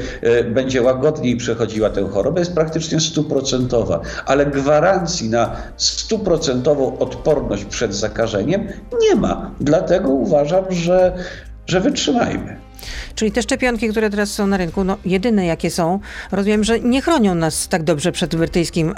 będzie 0.51 0.81
łagodniej 0.81 1.37
przechodziła 1.37 1.89
tę 1.89 2.09
chorobę, 2.09 2.39
jest 2.39 2.53
praktycznie 2.53 2.99
stuprocentowa, 2.99 4.01
ale 4.25 4.45
gwarancji 4.45 5.29
na 5.29 5.55
stuprocentową 5.77 6.98
odporność 6.99 7.65
przed 7.65 7.95
zakażeniem 7.95 8.67
nie 9.01 9.15
ma. 9.15 9.51
Dlatego 9.59 10.09
uważam, 10.09 10.65
że, 10.69 11.13
że 11.67 11.81
wytrzymajmy. 11.81 12.57
Czyli 13.15 13.31
te 13.31 13.41
szczepionki, 13.41 13.89
które 13.89 14.09
teraz 14.09 14.31
są 14.31 14.47
na 14.47 14.57
rynku, 14.57 14.83
no 14.83 14.97
jedyne 15.05 15.45
jakie 15.45 15.71
są, 15.71 15.99
rozumiem, 16.31 16.63
że 16.63 16.79
nie 16.79 17.01
chronią 17.01 17.35
nas 17.35 17.67
tak 17.67 17.83
dobrze 17.83 18.11
przed 18.11 18.35
brytyjskim 18.35 18.89
y, 18.89 18.93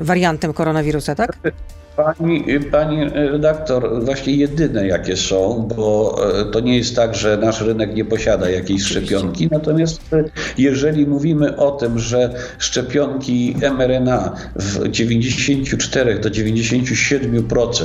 wariantem 0.00 0.52
koronawirusa, 0.52 1.14
tak? 1.14 1.38
Pani, 1.96 2.44
pani 2.70 3.04
redaktor, 3.14 4.04
właśnie 4.04 4.34
jedyne 4.34 4.86
jakie 4.86 5.16
są, 5.16 5.68
bo 5.76 6.16
e, 6.40 6.44
to 6.44 6.60
nie 6.60 6.76
jest 6.76 6.96
tak, 6.96 7.14
że 7.14 7.36
nasz 7.36 7.60
rynek 7.60 7.94
nie 7.94 8.04
posiada 8.04 8.50
jakiejś 8.50 8.82
szczepionki. 8.82 9.48
Natomiast 9.50 10.12
e, 10.12 10.24
jeżeli 10.58 11.06
mówimy 11.06 11.56
o 11.56 11.70
tym, 11.70 11.98
że 11.98 12.30
szczepionki 12.58 13.56
mRNA 13.78 14.34
w 14.56 14.88
94 14.88 16.18
do 16.18 16.30
97% 16.30 17.84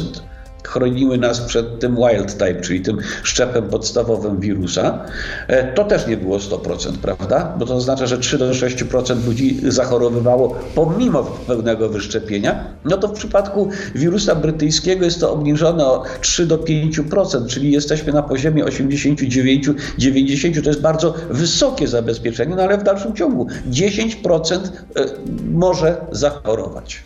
chroniły 0.63 1.17
nas 1.17 1.41
przed 1.41 1.79
tym 1.79 1.95
wild 1.95 2.37
type, 2.37 2.61
czyli 2.61 2.81
tym 2.81 2.97
szczepem 3.23 3.69
podstawowym 3.69 4.39
wirusa, 4.39 5.05
e, 5.47 5.73
to 5.73 5.83
też 5.83 6.07
nie 6.07 6.17
było 6.17 6.39
100%, 6.39 6.97
prawda? 7.01 7.55
Bo 7.59 7.65
to 7.65 7.75
oznacza, 7.75 8.05
że 8.05 8.17
3 8.17 8.37
do 8.37 8.53
6% 8.53 9.25
ludzi 9.25 9.59
zachorowywało 9.63 10.55
pomimo 10.75 11.23
pełnego 11.23 11.89
wyszczepienia. 11.89 12.65
No 12.85 12.97
to 12.97 13.07
w 13.07 13.13
przypadku 13.13 13.69
wirusa 13.95 14.35
brytyjskiego 14.35 15.05
jest 15.05 15.19
to 15.19 15.33
obniżone 15.33 15.85
o 15.85 16.03
3 16.21 16.45
do 16.45 16.57
5%, 16.57 17.47
czyli 17.47 17.71
jesteśmy 17.71 18.13
na 18.13 18.23
poziomie 18.23 18.65
89-90%. 18.65 20.63
To 20.63 20.69
jest 20.69 20.81
bardzo 20.81 21.13
wysokie 21.29 21.87
zabezpieczenie, 21.87 22.55
no 22.55 22.63
ale 22.63 22.77
w 22.77 22.83
dalszym 22.83 23.15
ciągu 23.15 23.47
10% 23.71 24.55
e, 24.55 25.05
może 25.51 25.97
zachorować. 26.11 27.03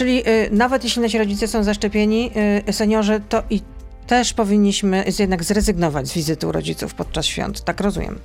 Czyli 0.00 0.28
y, 0.28 0.48
nawet 0.50 0.84
jeśli 0.84 1.02
nasi 1.02 1.18
rodzice 1.18 1.48
są 1.48 1.62
zaszczepieni, 1.64 2.30
y, 2.68 2.72
seniorzy, 2.72 3.20
to 3.28 3.42
i 3.50 3.60
też 4.06 4.32
powinniśmy 4.34 5.04
jednak 5.18 5.44
zrezygnować 5.44 6.08
z 6.08 6.12
wizyty 6.14 6.46
u 6.46 6.52
rodziców 6.52 6.94
podczas 6.94 7.26
świąt. 7.26 7.64
Tak 7.64 7.80
rozumiem. 7.80 8.18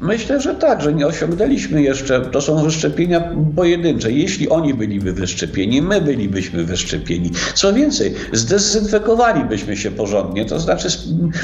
Myślę, 0.00 0.40
że 0.40 0.54
tak, 0.54 0.82
że 0.82 0.92
nie 0.92 1.06
osiągnęliśmy 1.06 1.82
jeszcze, 1.82 2.20
to 2.20 2.40
są 2.40 2.64
wyszczepienia 2.64 3.34
pojedyncze. 3.56 4.12
Jeśli 4.12 4.48
oni 4.48 4.74
byliby 4.74 5.12
wyszczepieni, 5.12 5.82
my 5.82 6.00
bylibyśmy 6.00 6.64
wyszczepieni. 6.64 7.30
Co 7.54 7.72
więcej, 7.72 8.14
zdezynfekowalibyśmy 8.32 9.76
się 9.76 9.90
porządnie, 9.90 10.44
to 10.44 10.60
znaczy 10.60 10.88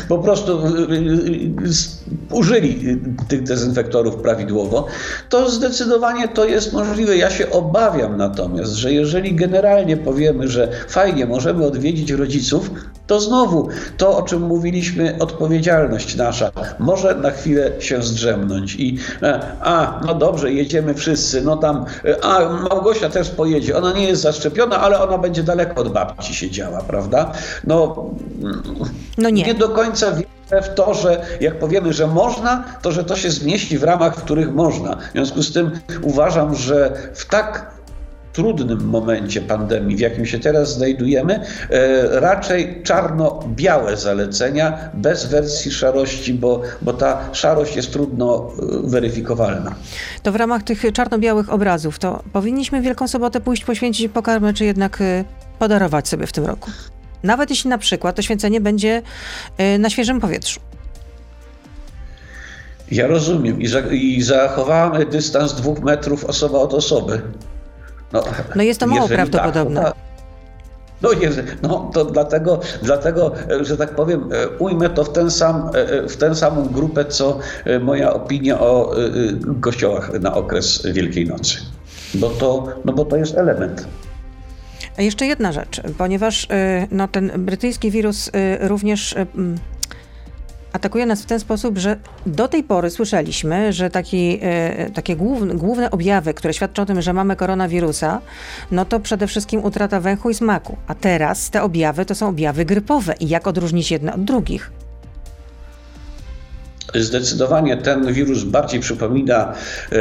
po 0.08 0.18
prostu 0.18 0.66
y, 0.66 0.70
y, 0.70 0.96
y, 2.30 2.34
użyli 2.34 2.98
tych 3.28 3.42
dezynfektorów 3.42 4.16
prawidłowo, 4.16 4.86
to 5.28 5.50
zdecydowanie 5.50 6.28
to 6.28 6.44
jest 6.44 6.72
możliwe. 6.72 7.16
Ja 7.16 7.30
się 7.30 7.50
obawiam 7.50 8.16
natomiast, 8.16 8.72
że 8.72 8.92
jeżeli 8.92 9.34
generalnie 9.34 9.96
powiemy, 9.96 10.48
że 10.48 10.68
fajnie, 10.88 11.26
możemy 11.26 11.66
odwiedzić 11.66 12.10
rodziców, 12.10 12.70
to 13.06 13.20
znowu 13.20 13.68
to, 13.96 14.16
o 14.16 14.22
czym 14.22 14.42
mówiliśmy, 14.42 15.16
odpowiedzialność 15.20 16.16
nasza 16.16 16.50
może 16.78 17.14
na 17.14 17.30
chwilę 17.30 17.70
się 17.78 18.02
zdrzemnąć 18.02 18.74
i 18.74 18.98
e, 19.22 19.40
a, 19.60 20.00
no 20.06 20.14
dobrze, 20.14 20.52
jedziemy 20.52 20.94
wszyscy, 20.94 21.42
no 21.42 21.56
tam, 21.56 21.84
e, 22.04 22.24
a 22.24 22.48
Małgosia 22.48 23.08
też 23.08 23.30
pojedzie, 23.30 23.76
ona 23.76 23.92
nie 23.92 24.08
jest 24.08 24.22
zaszczepiona, 24.22 24.80
ale 24.80 25.00
ona 25.00 25.18
będzie 25.18 25.42
daleko 25.42 25.80
od 25.80 25.92
babci 25.92 26.34
siedziała, 26.34 26.80
prawda? 26.80 27.32
No, 27.64 28.10
no 29.18 29.30
nie. 29.30 29.42
nie 29.42 29.54
do 29.54 29.68
końca 29.68 30.12
wiem 30.12 30.62
w 30.62 30.74
to, 30.74 30.94
że 30.94 31.26
jak 31.40 31.58
powiemy, 31.58 31.92
że 31.92 32.06
można, 32.06 32.64
to 32.82 32.92
że 32.92 33.04
to 33.04 33.16
się 33.16 33.30
zmieści 33.30 33.78
w 33.78 33.82
ramach, 33.82 34.16
w 34.16 34.22
których 34.22 34.54
można. 34.54 34.96
W 34.96 35.12
związku 35.12 35.42
z 35.42 35.52
tym 35.52 35.70
uważam, 36.02 36.54
że 36.54 36.92
w 37.14 37.26
tak 37.26 37.75
trudnym 38.36 38.88
momencie 38.88 39.40
pandemii, 39.40 39.96
w 39.96 40.00
jakim 40.00 40.26
się 40.26 40.38
teraz 40.38 40.74
znajdujemy, 40.74 41.40
e, 41.70 42.20
raczej 42.20 42.82
czarno-białe 42.82 43.96
zalecenia, 43.96 44.90
bez 44.94 45.26
wersji 45.26 45.70
szarości, 45.70 46.34
bo, 46.34 46.62
bo 46.82 46.92
ta 46.92 47.34
szarość 47.34 47.76
jest 47.76 47.92
trudno 47.92 48.52
e, 48.84 48.90
weryfikowalna. 48.90 49.74
To 50.22 50.32
w 50.32 50.36
ramach 50.36 50.62
tych 50.62 50.82
czarno-białych 50.92 51.52
obrazów, 51.52 51.98
to 51.98 52.22
powinniśmy 52.32 52.82
Wielką 52.82 53.08
Sobotę 53.08 53.40
pójść 53.40 53.64
poświęcić 53.64 54.12
pokarmę, 54.12 54.54
czy 54.54 54.64
jednak 54.64 55.00
e, 55.00 55.24
podarować 55.58 56.08
sobie 56.08 56.26
w 56.26 56.32
tym 56.32 56.44
roku? 56.44 56.70
Nawet 57.22 57.50
jeśli 57.50 57.70
na 57.70 57.78
przykład 57.78 58.16
to 58.16 58.22
święcenie 58.22 58.60
będzie 58.60 59.02
na 59.78 59.90
świeżym 59.90 60.20
powietrzu. 60.20 60.60
Ja 62.90 63.06
rozumiem 63.06 63.60
i, 63.60 63.66
za, 63.66 63.80
i 63.80 64.22
zachowamy 64.22 65.06
dystans 65.06 65.54
dwóch 65.54 65.80
metrów 65.80 66.24
osoba 66.24 66.58
od 66.58 66.74
osoby. 66.74 67.22
No, 68.12 68.24
no 68.56 68.62
jest 68.62 68.80
to 68.80 68.86
mało 68.86 69.08
prawdopodobne. 69.08 69.82
Tak, 69.82 69.94
no, 71.02 71.10
no 71.62 71.90
to 71.94 72.04
dlatego, 72.04 72.60
dlatego, 72.82 73.32
że 73.60 73.76
tak 73.76 73.94
powiem, 73.94 74.28
e, 74.32 74.48
ujmę 74.48 74.90
to 74.90 75.04
w, 75.04 75.12
ten 75.12 75.30
sam, 75.30 75.70
e, 75.74 75.88
e, 75.88 76.08
w 76.08 76.16
tę 76.16 76.34
samą 76.34 76.68
grupę, 76.68 77.04
co 77.04 77.38
moja 77.80 78.12
opinia 78.12 78.60
o 78.60 78.94
kościołach 79.60 80.20
na 80.20 80.34
okres 80.34 80.86
Wielkiej 80.92 81.26
Nocy. 81.26 81.56
bo 82.14 82.30
to, 82.30 82.68
no 82.84 82.92
bo 82.92 83.04
to 83.04 83.16
jest 83.16 83.38
element. 83.38 83.86
A 84.98 85.02
jeszcze 85.02 85.26
jedna 85.26 85.52
rzecz, 85.52 85.80
ponieważ 85.98 86.48
no, 86.90 87.08
ten 87.08 87.32
brytyjski 87.38 87.90
wirus 87.90 88.30
również 88.60 89.14
atakuje 90.76 91.06
nas 91.06 91.22
w 91.22 91.26
ten 91.26 91.40
sposób, 91.40 91.78
że 91.78 91.96
do 92.26 92.48
tej 92.48 92.62
pory 92.64 92.90
słyszeliśmy, 92.90 93.72
że 93.72 93.90
taki, 93.90 94.40
takie 94.94 95.16
główne, 95.16 95.54
główne 95.54 95.90
objawy, 95.90 96.34
które 96.34 96.54
świadczą 96.54 96.82
o 96.82 96.86
tym, 96.86 97.02
że 97.02 97.12
mamy 97.12 97.36
koronawirusa, 97.36 98.20
no 98.70 98.84
to 98.84 99.00
przede 99.00 99.26
wszystkim 99.26 99.64
utrata 99.64 100.00
węchu 100.00 100.30
i 100.30 100.34
smaku. 100.34 100.76
A 100.86 100.94
teraz 100.94 101.50
te 101.50 101.62
objawy 101.62 102.04
to 102.04 102.14
są 102.14 102.28
objawy 102.28 102.64
grypowe. 102.64 103.14
I 103.20 103.28
jak 103.28 103.46
odróżnić 103.46 103.90
jedne 103.90 104.14
od 104.14 104.24
drugich? 104.24 104.70
Zdecydowanie 107.00 107.76
ten 107.76 108.12
wirus 108.12 108.44
bardziej 108.44 108.80
przypomina 108.80 109.52
e, 109.92 109.96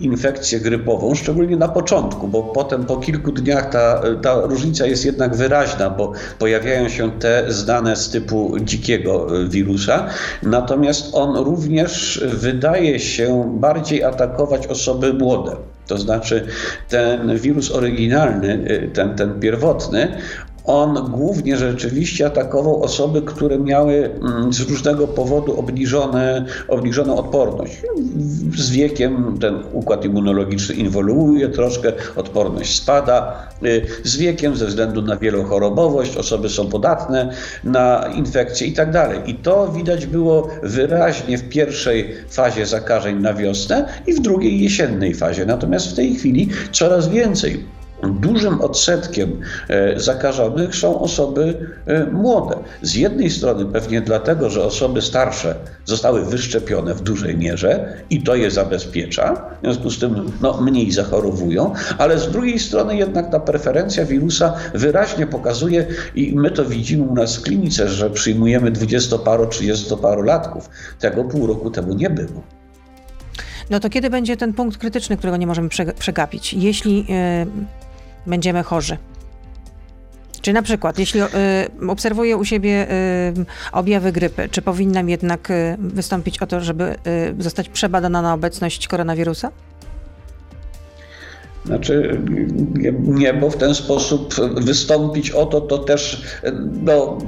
infekcję 0.00 0.60
grypową, 0.60 1.14
szczególnie 1.14 1.56
na 1.56 1.68
początku, 1.68 2.28
bo 2.28 2.42
potem 2.42 2.84
po 2.84 2.96
kilku 2.96 3.32
dniach 3.32 3.70
ta, 3.70 4.02
ta 4.22 4.40
różnica 4.40 4.86
jest 4.86 5.04
jednak 5.04 5.36
wyraźna, 5.36 5.90
bo 5.90 6.12
pojawiają 6.38 6.88
się 6.88 7.12
te 7.12 7.44
znane 7.48 7.96
z 7.96 8.10
typu 8.10 8.56
dzikiego 8.60 9.40
e, 9.40 9.48
wirusa. 9.48 10.06
Natomiast 10.42 11.08
on 11.12 11.36
również 11.36 12.24
wydaje 12.32 13.00
się 13.00 13.54
bardziej 13.60 14.04
atakować 14.04 14.66
osoby 14.66 15.12
młode. 15.12 15.56
To 15.86 15.98
znaczy 15.98 16.46
ten 16.88 17.38
wirus 17.38 17.70
oryginalny, 17.70 18.64
e, 18.66 18.88
ten, 18.88 19.14
ten 19.14 19.40
pierwotny, 19.40 20.18
on 20.64 21.10
głównie 21.10 21.56
rzeczywiście 21.56 22.26
atakował 22.26 22.82
osoby, 22.82 23.22
które 23.22 23.58
miały 23.58 24.10
mm, 24.10 24.52
z 24.52 24.60
różnego 24.60 25.08
powodu 25.08 25.58
obniżone, 25.58 26.44
obniżoną 26.68 27.16
odporność. 27.16 27.82
Z 28.56 28.70
wiekiem 28.70 29.38
ten 29.40 29.62
układ 29.72 30.04
immunologiczny 30.04 30.74
inwoluuje 30.74 31.48
troszkę, 31.48 31.92
odporność 32.16 32.76
spada. 32.76 33.46
Y, 33.64 33.86
z 34.04 34.16
wiekiem, 34.16 34.56
ze 34.56 34.66
względu 34.66 35.02
na 35.02 35.16
wielochorobowość, 35.16 36.16
osoby 36.16 36.48
są 36.48 36.68
podatne 36.68 37.30
na 37.64 38.10
infekcje 38.14 38.66
i 38.66 38.72
tak 38.72 38.92
dalej. 38.92 39.20
I 39.26 39.34
to 39.34 39.68
widać 39.68 40.06
było 40.06 40.48
wyraźnie 40.62 41.38
w 41.38 41.48
pierwszej 41.48 42.14
fazie 42.28 42.66
zakażeń 42.66 43.20
na 43.20 43.34
wiosnę 43.34 43.88
i 44.06 44.12
w 44.12 44.20
drugiej 44.20 44.60
jesiennej 44.60 45.14
fazie. 45.14 45.46
Natomiast 45.46 45.90
w 45.90 45.94
tej 45.94 46.14
chwili 46.14 46.48
coraz 46.72 47.08
więcej 47.08 47.64
Dużym 48.02 48.60
odsetkiem 48.60 49.40
e, 49.68 50.00
zakażonych 50.00 50.76
są 50.76 51.00
osoby 51.00 51.68
e, 51.86 52.04
młode. 52.04 52.56
Z 52.82 52.94
jednej 52.94 53.30
strony 53.30 53.66
pewnie 53.66 54.00
dlatego, 54.00 54.50
że 54.50 54.64
osoby 54.64 55.02
starsze 55.02 55.54
zostały 55.84 56.24
wyszczepione 56.24 56.94
w 56.94 57.00
dużej 57.00 57.36
mierze 57.36 57.96
i 58.10 58.22
to 58.22 58.34
je 58.34 58.50
zabezpiecza, 58.50 59.34
w 59.34 59.64
związku 59.64 59.90
z 59.90 59.98
tym 59.98 60.32
no, 60.40 60.60
mniej 60.60 60.92
zachorowują, 60.92 61.72
ale 61.98 62.18
z 62.18 62.30
drugiej 62.30 62.58
strony 62.58 62.96
jednak 62.96 63.30
ta 63.30 63.40
preferencja 63.40 64.04
wirusa 64.04 64.54
wyraźnie 64.74 65.26
pokazuje 65.26 65.86
i 66.14 66.34
my 66.36 66.50
to 66.50 66.64
widzimy 66.64 67.04
u 67.04 67.14
nas 67.14 67.36
w 67.36 67.42
klinice, 67.42 67.88
że 67.88 68.10
przyjmujemy 68.10 68.70
dwudziestoparo, 68.70 69.46
trzydziestoparolatków. 69.46 70.70
Tego 71.00 71.24
pół 71.24 71.46
roku 71.46 71.70
temu 71.70 71.94
nie 71.94 72.10
było. 72.10 72.42
No 73.70 73.80
to 73.80 73.90
kiedy 73.90 74.10
będzie 74.10 74.36
ten 74.36 74.52
punkt 74.52 74.78
krytyczny, 74.78 75.16
którego 75.16 75.36
nie 75.36 75.46
możemy 75.46 75.68
przegapić? 75.98 76.54
Jeśli 76.54 76.98
yy, 76.98 77.46
będziemy 78.26 78.62
chorzy. 78.62 78.98
Czy 80.44 80.52
na 80.52 80.62
przykład, 80.62 80.98
jeśli 80.98 81.20
y, 81.22 81.26
obserwuję 81.88 82.36
u 82.36 82.44
siebie 82.44 82.86
y, 82.90 83.44
objawy 83.72 84.12
grypy, 84.12 84.48
czy 84.48 84.62
powinnam 84.62 85.08
jednak 85.08 85.50
y, 85.50 85.76
wystąpić 85.78 86.42
o 86.42 86.46
to, 86.46 86.60
żeby 86.60 86.96
zostać 87.38 87.68
przebadana 87.68 88.22
na 88.22 88.34
obecność 88.34 88.88
koronawirusa? 88.88 89.50
Znaczy, 91.64 92.20
nie, 93.04 93.34
bo 93.34 93.50
w 93.50 93.56
ten 93.56 93.74
sposób 93.74 94.34
wystąpić 94.54 95.30
o 95.30 95.46
to, 95.46 95.60
to 95.60 95.78
też, 95.78 96.22
no, 96.82 97.18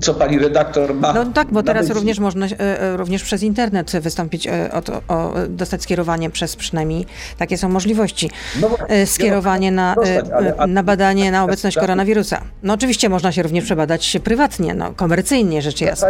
co 0.00 0.14
pani 0.14 0.38
redaktor 0.38 0.94
ma. 0.94 1.12
No 1.12 1.24
tak, 1.24 1.48
bo 1.52 1.62
teraz 1.62 1.90
również 1.90 2.18
można 2.18 2.46
e, 2.46 2.58
e, 2.60 2.96
również 2.96 3.22
przez 3.22 3.42
internet 3.42 3.92
wystąpić 4.00 4.46
e, 4.46 4.72
o, 4.72 4.82
to, 4.82 5.02
o 5.08 5.34
dostać 5.48 5.82
skierowanie 5.82 6.30
przez 6.30 6.56
przynajmniej 6.56 7.06
takie 7.38 7.58
są 7.58 7.68
możliwości. 7.68 8.30
No, 8.60 8.70
skierowanie 9.06 9.72
na, 9.72 9.94
dostać, 9.94 10.24
ale, 10.30 10.66
na 10.66 10.82
badanie 10.82 11.30
na 11.30 11.44
obecność 11.44 11.76
koronawirusa. 11.76 12.40
No 12.62 12.74
oczywiście 12.74 13.08
można 13.08 13.32
się 13.32 13.42
również 13.42 13.64
przebadać 13.64 14.16
prywatnie, 14.24 14.74
no, 14.74 14.92
komercyjnie 14.92 15.62
rzecz 15.62 15.80
jasna 15.80 16.08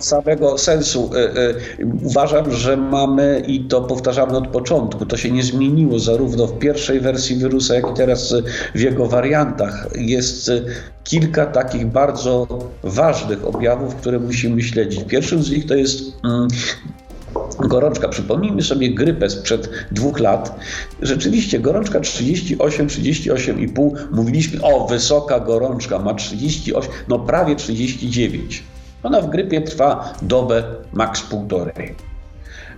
samego 0.00 0.58
sensu. 0.58 1.10
E, 1.14 1.18
e, 1.18 1.54
uważam, 2.02 2.52
że 2.52 2.76
mamy 2.76 3.42
i 3.46 3.60
to 3.60 3.80
powtarzamy 3.80 4.36
od 4.36 4.48
początku, 4.48 5.06
to 5.06 5.16
się 5.16 5.30
nie 5.30 5.42
zmieniło 5.42 5.98
zarówno 5.98 6.46
w 6.46 6.58
pierwszej 6.58 7.00
wersji 7.00 7.36
wirusa, 7.36 7.74
jak 7.74 7.90
i 7.90 7.94
teraz 7.94 8.34
w 8.74 8.80
jego 8.80 9.06
wariantach. 9.06 9.88
Jest 9.94 10.50
kilka 11.04 11.46
takich 11.46 11.86
bardzo 11.86 12.46
ważnych 12.82 13.46
objawów, 13.46 13.94
które 13.94 14.18
musimy 14.18 14.62
śledzić. 14.62 15.04
Pierwszym 15.04 15.42
z 15.42 15.50
nich 15.50 15.66
to 15.66 15.74
jest 15.74 16.02
mm, 16.24 16.48
gorączka. 17.58 18.08
Przypomnijmy 18.08 18.62
sobie 18.62 18.94
grypę 18.94 19.30
sprzed 19.30 19.70
dwóch 19.90 20.20
lat. 20.20 20.60
Rzeczywiście 21.02 21.60
gorączka 21.60 22.00
38, 22.00 22.86
38,5. 22.86 23.90
Mówiliśmy, 24.10 24.62
o 24.62 24.86
wysoka 24.86 25.40
gorączka, 25.40 25.98
ma 25.98 26.14
38, 26.14 26.92
no 27.08 27.18
prawie 27.18 27.56
39. 27.56 28.62
Ona 29.02 29.20
w 29.20 29.30
grypie 29.30 29.60
trwa 29.60 30.14
dobę, 30.22 30.62
maks 30.92 31.22
półtorej. 31.22 31.94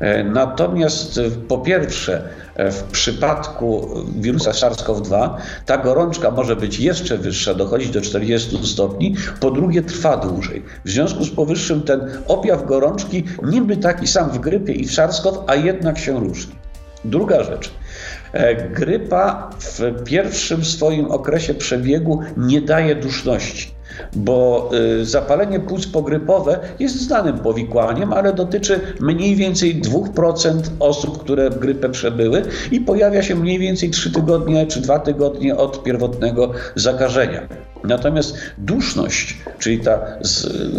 E, 0.00 0.24
natomiast 0.24 1.18
e, 1.18 1.30
po 1.48 1.58
pierwsze, 1.58 2.28
e, 2.54 2.70
w 2.70 2.82
przypadku 2.82 3.88
wirusa 4.16 4.50
SARS-CoV-2 4.50 5.30
ta 5.66 5.78
gorączka 5.78 6.30
może 6.30 6.56
być 6.56 6.80
jeszcze 6.80 7.18
wyższa, 7.18 7.54
dochodzić 7.54 7.90
do 7.90 8.00
40 8.00 8.66
stopni. 8.66 9.14
Po 9.40 9.50
drugie, 9.50 9.82
trwa 9.82 10.16
dłużej. 10.16 10.62
W 10.84 10.90
związku 10.90 11.24
z 11.24 11.30
powyższym 11.30 11.82
ten 11.82 12.00
objaw 12.28 12.66
gorączki 12.66 13.24
niby 13.42 13.76
taki 13.76 14.06
sam 14.06 14.30
w 14.30 14.38
grypie 14.38 14.72
i 14.72 14.86
w 14.86 14.90
SARS-CoV, 14.90 15.44
a 15.46 15.54
jednak 15.54 15.98
się 15.98 16.20
różni. 16.20 16.54
Druga 17.04 17.44
rzecz. 17.44 17.70
Grypa 18.72 19.50
w 19.58 20.04
pierwszym 20.04 20.64
swoim 20.64 21.10
okresie 21.10 21.54
przebiegu 21.54 22.20
nie 22.36 22.60
daje 22.60 22.94
duszności 22.94 23.79
bo 24.16 24.70
y, 25.00 25.04
zapalenie 25.04 25.60
płuc 25.60 25.86
pogrypowe 25.86 26.58
jest 26.78 27.00
znanym 27.00 27.38
powikłaniem, 27.38 28.12
ale 28.12 28.32
dotyczy 28.32 28.80
mniej 29.00 29.36
więcej 29.36 29.82
2% 29.82 30.60
osób, 30.80 31.22
które 31.22 31.50
grypę 31.50 31.88
przebyły 31.88 32.42
i 32.70 32.80
pojawia 32.80 33.22
się 33.22 33.34
mniej 33.34 33.58
więcej 33.58 33.90
3 33.90 34.12
tygodnie 34.12 34.66
czy 34.66 34.80
2 34.80 34.98
tygodnie 34.98 35.56
od 35.56 35.82
pierwotnego 35.82 36.52
zakażenia. 36.74 37.48
Natomiast 37.84 38.36
duszność, 38.58 39.38
czyli 39.58 39.78
ta, 39.78 40.00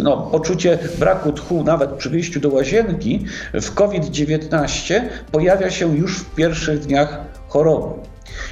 no, 0.02 0.16
poczucie 0.16 0.78
braku 0.98 1.32
tchu 1.32 1.64
nawet 1.64 1.90
przy 1.90 2.10
wyjściu 2.10 2.40
do 2.40 2.48
łazienki 2.48 3.24
w 3.52 3.74
COVID-19 3.74 5.00
pojawia 5.32 5.70
się 5.70 5.96
już 5.96 6.18
w 6.18 6.34
pierwszych 6.34 6.80
dniach 6.80 7.18
choroby. 7.48 7.94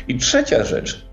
I 0.08 0.18
trzecia 0.18 0.64
rzecz, 0.64 1.09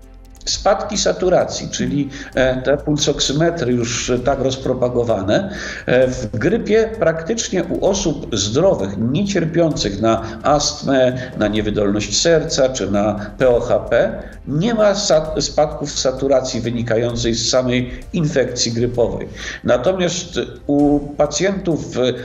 Spadki 0.48 0.98
saturacji, 0.98 1.68
czyli 1.70 2.08
e, 2.34 2.62
te 2.62 2.76
pulsoksymetry 2.76 3.72
już 3.72 4.12
tak 4.24 4.40
rozpropagowane, 4.40 5.50
e, 5.86 6.08
w 6.08 6.38
grypie 6.38 6.90
praktycznie 6.98 7.64
u 7.64 7.86
osób 7.86 8.36
zdrowych, 8.36 8.90
niecierpiących 8.98 10.00
na 10.00 10.22
astmę, 10.42 11.12
na 11.38 11.48
niewydolność 11.48 12.20
serca 12.20 12.68
czy 12.68 12.90
na 12.90 13.32
POHP, 13.38 14.22
nie 14.48 14.74
ma 14.74 14.94
spadków 15.40 15.98
saturacji 15.98 16.60
wynikającej 16.60 17.34
z 17.34 17.50
samej 17.50 17.90
infekcji 18.12 18.72
grypowej. 18.72 19.28
Natomiast 19.64 20.40
u 20.66 21.00
pacjentów 21.00 21.80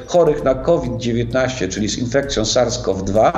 chorych 0.08 0.44
na 0.44 0.56
COVID-19, 0.56 1.70
czyli 1.70 1.90
z 1.90 1.98
infekcją 1.98 2.44
SARS-CoV-2, 2.44 3.32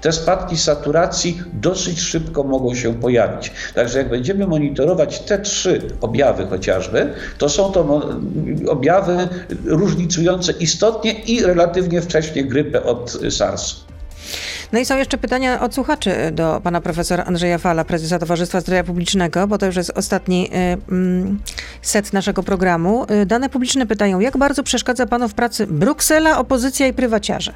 te 0.00 0.12
spadki 0.12 0.56
saturacji 0.56 1.42
dosyć 1.52 2.00
szybko 2.00 2.42
mogą 2.42 2.74
się 2.74 2.94
pojawić. 2.94 3.52
Także 3.74 3.98
jak 3.98 4.08
będzie 4.08 4.31
będziemy 4.34 4.50
monitorować 4.50 5.20
te 5.20 5.38
trzy 5.38 5.82
objawy 6.00 6.46
chociażby, 6.46 7.14
to 7.38 7.48
są 7.48 7.72
to 7.72 8.00
objawy 8.68 9.28
różnicujące 9.64 10.52
istotnie 10.52 11.12
i 11.12 11.42
relatywnie 11.42 12.00
wcześnie 12.00 12.44
grypę 12.44 12.82
od 12.82 13.18
SARS. 13.30 13.84
No 14.72 14.78
i 14.78 14.84
są 14.84 14.96
jeszcze 14.96 15.18
pytania 15.18 15.60
od 15.60 15.74
słuchaczy 15.74 16.10
do 16.32 16.60
pana 16.64 16.80
profesora 16.80 17.24
Andrzeja 17.24 17.58
Fala, 17.58 17.84
prezesa 17.84 18.18
Towarzystwa 18.18 18.60
Zdrowia 18.60 18.84
Publicznego, 18.84 19.46
bo 19.46 19.58
to 19.58 19.66
już 19.66 19.76
jest 19.76 19.92
ostatni 19.94 20.50
y, 20.50 20.92
mm, 20.92 21.38
set 21.82 22.12
naszego 22.12 22.42
programu. 22.42 23.06
Y, 23.22 23.26
dane 23.26 23.48
publiczne 23.48 23.86
pytają, 23.86 24.20
jak 24.20 24.36
bardzo 24.36 24.62
przeszkadza 24.62 25.06
panu 25.06 25.28
w 25.28 25.34
pracy 25.34 25.66
Bruksela, 25.66 26.38
opozycja 26.38 26.86
i 26.86 26.92
prywaciarze? 26.92 27.52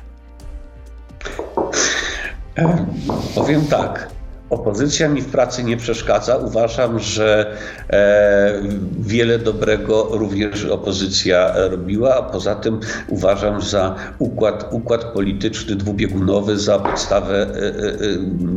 Powiem 3.34 3.66
tak. 3.66 4.15
Opozycja 4.50 5.08
mi 5.08 5.22
w 5.22 5.26
pracy 5.26 5.64
nie 5.64 5.76
przeszkadza. 5.76 6.36
Uważam, 6.36 6.98
że 6.98 7.56
e, 7.90 8.62
wiele 8.98 9.38
dobrego 9.38 10.08
również 10.10 10.64
opozycja 10.64 11.54
robiła, 11.56 12.16
a 12.16 12.22
poza 12.22 12.54
tym 12.54 12.80
uważam 13.08 13.62
za 13.62 13.94
układ, 14.18 14.68
układ 14.70 15.04
polityczny 15.04 15.76
dwubiegunowy, 15.76 16.58
za 16.58 16.78
podstawę 16.78 17.34
e, 17.34 17.46
e, 17.46 17.82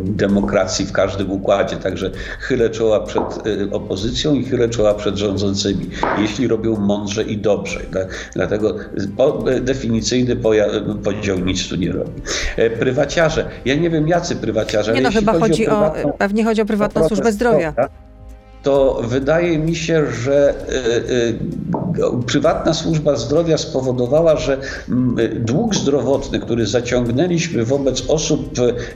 demokracji 0.06 0.86
w 0.86 0.92
każdym 0.92 1.32
układzie. 1.32 1.76
Także 1.76 2.12
chylę 2.40 2.70
czoła 2.70 3.00
przed 3.00 3.24
e, 3.24 3.72
opozycją 3.72 4.34
i 4.34 4.46
chylę 4.46 4.70
czoła 4.70 4.94
przed 4.94 5.18
rządzącymi, 5.18 5.90
jeśli 6.18 6.48
robią 6.48 6.76
mądrze 6.76 7.24
i 7.24 7.38
dobrze. 7.38 7.80
Dlatego 8.34 8.76
definicyjny 9.62 10.36
podział 11.04 11.40
nic 11.40 11.70
tu 11.70 11.76
nie 11.76 11.92
robi. 11.92 12.22
E, 12.58 12.70
prywaciarze. 12.70 13.50
Ja 13.66 13.76
nie 13.76 13.90
wiem, 13.90 14.08
jacy 14.08 14.36
prywaciarze. 14.36 14.94
Nie 14.94 15.02
no, 15.02 15.12
chyba 15.12 15.34
chodzi, 15.34 15.66
chodzi 15.66 15.68
o, 15.68 15.79
prywatną, 15.80 16.14
pewnie 16.18 16.44
chodzi 16.44 16.62
o 16.62 16.66
prywatną 16.66 17.08
służbę 17.08 17.32
zdrowia 17.32 17.74
to 18.64 19.02
wydaje 19.04 19.60
mi 19.60 19.76
się, 19.76 20.12
że 20.12 20.54
y, 20.70 21.14
y, 21.14 21.40
prywatna 22.28 22.74
służba 22.74 23.16
zdrowia 23.16 23.58
spowodowała, 23.58 24.36
że 24.36 24.58
dług 25.36 25.76
zdrowotny, 25.76 26.40
który 26.40 26.68
zaciągnęliśmy 26.68 27.66
wobec 27.66 28.10
osób, 28.10 28.54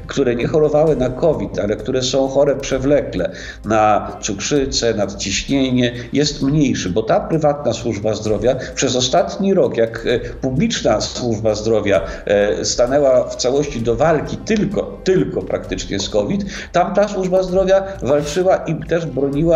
które 0.07 0.35
nie 0.35 0.47
chorowały 0.47 0.95
na 0.95 1.09
COVID, 1.09 1.59
ale 1.59 1.75
które 1.75 2.01
są 2.01 2.27
chore 2.27 2.55
przewlekle, 2.55 3.31
na 3.65 4.11
cukrzycę, 4.21 4.93
nadciśnienie, 4.93 5.93
jest 6.13 6.41
mniejszy, 6.41 6.89
bo 6.89 7.03
ta 7.03 7.19
prywatna 7.19 7.73
służba 7.73 8.13
zdrowia 8.13 8.55
przez 8.75 8.95
ostatni 8.95 9.53
rok, 9.53 9.77
jak 9.77 10.05
e, 10.05 10.19
publiczna 10.19 11.01
służba 11.01 11.55
zdrowia 11.55 12.01
e, 12.25 12.65
stanęła 12.65 13.29
w 13.29 13.35
całości 13.35 13.81
do 13.81 13.95
walki 13.95 14.37
tylko, 14.37 14.99
tylko 15.03 15.41
praktycznie 15.41 15.99
z 15.99 16.09
COVID, 16.09 16.45
tam 16.71 16.93
ta 16.93 17.07
służba 17.07 17.43
zdrowia 17.43 17.83
walczyła 18.01 18.57
i 18.57 18.75
też 18.75 19.05
broniła 19.05 19.52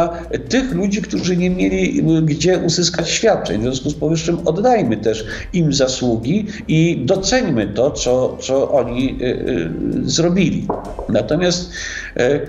tych 0.49 0.71
ludzi, 0.71 1.01
którzy 1.01 1.38
nie 1.38 1.49
mieli 1.49 2.03
gdzie 2.23 2.57
uzyskać 2.57 3.10
świadczeń. 3.10 3.60
W 3.60 3.63
związku 3.63 3.89
z 3.89 3.95
powyższym 3.95 4.39
oddajmy 4.45 4.97
też 4.97 5.25
im 5.53 5.73
zasługi 5.73 6.47
i 6.67 7.01
doceńmy 7.05 7.67
to, 7.67 7.91
co, 7.91 8.38
co 8.41 8.71
oni 8.71 9.17
y, 9.21 9.25
y, 9.25 9.69
zrobili. 10.10 10.67
Natomiast 11.10 11.71
y, 12.17 12.47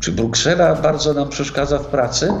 czy 0.00 0.12
Bruksela 0.12 0.74
bardzo 0.74 1.14
nam 1.14 1.28
przeszkadza 1.28 1.78
w 1.78 1.86
pracy? 1.86 2.32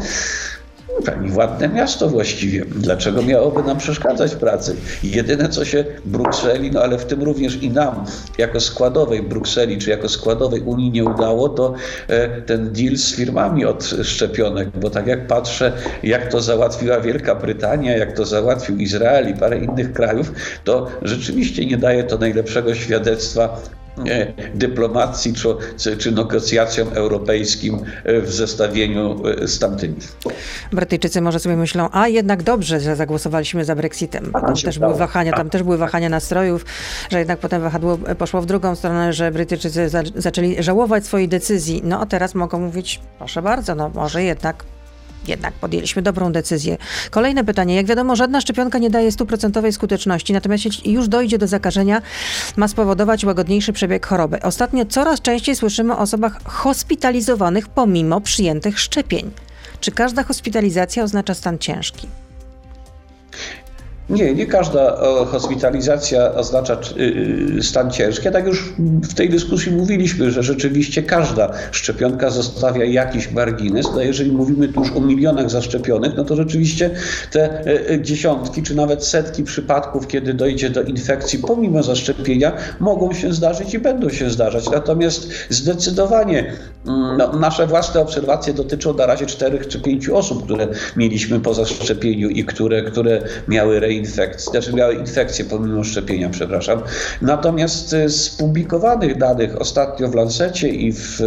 Pani 1.06 1.32
ładne 1.32 1.68
miasto 1.68 2.08
właściwie. 2.08 2.64
Dlaczego 2.64 3.22
miałoby 3.22 3.62
nam 3.62 3.78
przeszkadzać 3.78 4.34
w 4.34 4.36
pracy? 4.36 4.76
Jedyne, 5.02 5.48
co 5.48 5.64
się 5.64 5.84
Brukseli, 6.04 6.70
no 6.70 6.82
ale 6.82 6.98
w 6.98 7.04
tym 7.04 7.22
również 7.22 7.62
i 7.62 7.70
nam, 7.70 8.04
jako 8.38 8.60
składowej 8.60 9.22
Brukseli, 9.22 9.78
czy 9.78 9.90
jako 9.90 10.08
składowej 10.08 10.60
Unii 10.60 10.90
nie 10.90 11.04
udało, 11.04 11.48
to 11.48 11.74
e, 12.08 12.40
ten 12.42 12.72
deal 12.72 12.96
z 12.96 13.14
firmami 13.14 13.64
od 13.64 13.84
szczepionek, 14.02 14.68
bo 14.80 14.90
tak 14.90 15.06
jak 15.06 15.26
patrzę, 15.26 15.72
jak 16.02 16.30
to 16.32 16.40
załatwiła 16.40 17.00
Wielka 17.00 17.34
Brytania, 17.34 17.96
jak 17.96 18.12
to 18.12 18.24
załatwił 18.24 18.76
Izrael 18.76 19.30
i 19.30 19.34
parę 19.34 19.58
innych 19.58 19.92
krajów, 19.92 20.32
to 20.64 20.86
rzeczywiście 21.02 21.66
nie 21.66 21.76
daje 21.76 22.04
to 22.04 22.18
najlepszego 22.18 22.74
świadectwa 22.74 23.60
dyplomacji 24.54 25.34
czy, 25.76 25.96
czy 25.96 26.12
negocjacjom 26.12 26.88
europejskim 26.92 27.78
e, 28.04 28.20
w 28.20 28.32
zestawieniu 28.32 29.22
e, 29.26 29.48
z 29.48 29.58
tamtymi. 29.58 29.96
Brytyjczycy 30.72 31.20
może 31.20 31.38
sobie 31.38 31.56
myślą, 31.56 31.88
a 31.92 32.08
jednak 32.08 32.42
dobrze, 32.42 32.80
że 32.80 32.96
zagłosowaliśmy 32.96 33.64
za 33.64 33.76
Brexitem. 33.76 34.32
Tam 34.32 34.56
też 34.56 34.78
były 34.78 34.94
wahania, 34.94 35.32
tam 35.32 35.50
też 35.50 35.62
były 35.62 35.78
wahania 35.78 36.08
nastrojów, 36.08 36.64
że 37.10 37.18
jednak 37.18 37.38
potem 37.38 37.62
wahadło 37.62 37.98
poszło 38.18 38.42
w 38.42 38.46
drugą 38.46 38.74
stronę, 38.74 39.12
że 39.12 39.30
Brytyjczycy 39.30 39.88
za, 39.88 40.02
zaczęli 40.16 40.62
żałować 40.62 41.06
swojej 41.06 41.28
decyzji. 41.28 41.80
No 41.84 42.00
a 42.00 42.06
teraz 42.06 42.34
mogą 42.34 42.58
mówić, 42.58 43.00
proszę 43.18 43.42
bardzo, 43.42 43.74
no 43.74 43.90
może 43.94 44.22
jednak 44.22 44.64
jednak 45.26 45.54
podjęliśmy 45.54 46.02
dobrą 46.02 46.32
decyzję. 46.32 46.76
Kolejne 47.10 47.44
pytanie. 47.44 47.74
Jak 47.74 47.86
wiadomo, 47.86 48.16
żadna 48.16 48.40
szczepionka 48.40 48.78
nie 48.78 48.90
daje 48.90 49.12
stuprocentowej 49.12 49.72
skuteczności, 49.72 50.32
natomiast 50.32 50.64
jeśli 50.64 50.92
już 50.92 51.08
dojdzie 51.08 51.38
do 51.38 51.46
zakażenia, 51.46 52.02
ma 52.56 52.68
spowodować 52.68 53.24
łagodniejszy 53.24 53.72
przebieg 53.72 54.06
choroby. 54.06 54.42
Ostatnio 54.42 54.84
coraz 54.84 55.20
częściej 55.20 55.56
słyszymy 55.56 55.92
o 55.94 55.98
osobach 55.98 56.42
hospitalizowanych 56.44 57.68
pomimo 57.68 58.20
przyjętych 58.20 58.80
szczepień. 58.80 59.30
Czy 59.80 59.90
każda 59.90 60.22
hospitalizacja 60.22 61.02
oznacza 61.02 61.34
stan 61.34 61.58
ciężki? 61.58 62.08
Nie, 64.10 64.34
nie 64.34 64.46
każda 64.46 64.96
hospitalizacja 65.26 66.34
oznacza 66.34 66.74
y, 66.74 67.02
y, 67.58 67.62
stan 67.62 67.90
ciężki. 67.90 68.30
Tak 68.32 68.46
już 68.46 68.72
w 69.02 69.14
tej 69.14 69.28
dyskusji 69.28 69.72
mówiliśmy, 69.72 70.30
że 70.30 70.42
rzeczywiście 70.42 71.02
każda 71.02 71.52
szczepionka 71.70 72.30
zostawia 72.30 72.84
jakiś 72.84 73.32
margines. 73.32 73.86
No 73.94 74.02
jeżeli 74.02 74.32
mówimy 74.32 74.68
tu 74.68 74.80
już 74.80 74.92
o 74.92 75.00
milionach 75.00 75.50
zaszczepionych, 75.50 76.12
no 76.16 76.24
to 76.24 76.36
rzeczywiście 76.36 76.90
te 77.32 77.66
y, 77.90 78.02
dziesiątki 78.02 78.62
czy 78.62 78.74
nawet 78.74 79.04
setki 79.04 79.44
przypadków, 79.44 80.06
kiedy 80.06 80.34
dojdzie 80.34 80.70
do 80.70 80.82
infekcji 80.82 81.38
pomimo 81.38 81.82
zaszczepienia, 81.82 82.52
mogą 82.80 83.12
się 83.12 83.32
zdarzyć 83.32 83.74
i 83.74 83.78
będą 83.78 84.08
się 84.08 84.30
zdarzać. 84.30 84.70
Natomiast 84.70 85.30
zdecydowanie 85.48 86.52
mm, 86.86 87.16
no, 87.16 87.32
nasze 87.32 87.66
własne 87.66 88.00
obserwacje 88.00 88.54
dotyczą 88.54 88.94
na 88.94 89.06
razie 89.06 89.26
czterech 89.26 89.68
czy 89.68 89.80
pięciu 89.80 90.16
osób, 90.16 90.44
które 90.44 90.68
mieliśmy 90.96 91.40
po 91.40 91.54
zaszczepieniu 91.54 92.28
i 92.28 92.44
które, 92.44 92.82
które 92.82 93.22
miały 93.48 93.80
reinfekcję 93.80 93.99
infekcji, 94.00 94.50
znaczy 94.50 94.72
miały 94.72 94.94
infekcję 94.94 95.44
pomimo 95.44 95.84
szczepienia, 95.84 96.28
przepraszam. 96.30 96.82
Natomiast 97.22 97.94
e, 97.94 98.08
z 98.08 98.30
publikowanych 98.30 99.18
danych 99.18 99.60
ostatnio 99.60 100.08
w 100.08 100.14
Lancecie 100.14 100.68
i 100.68 100.92
w 100.92 101.20
e, 101.20 101.24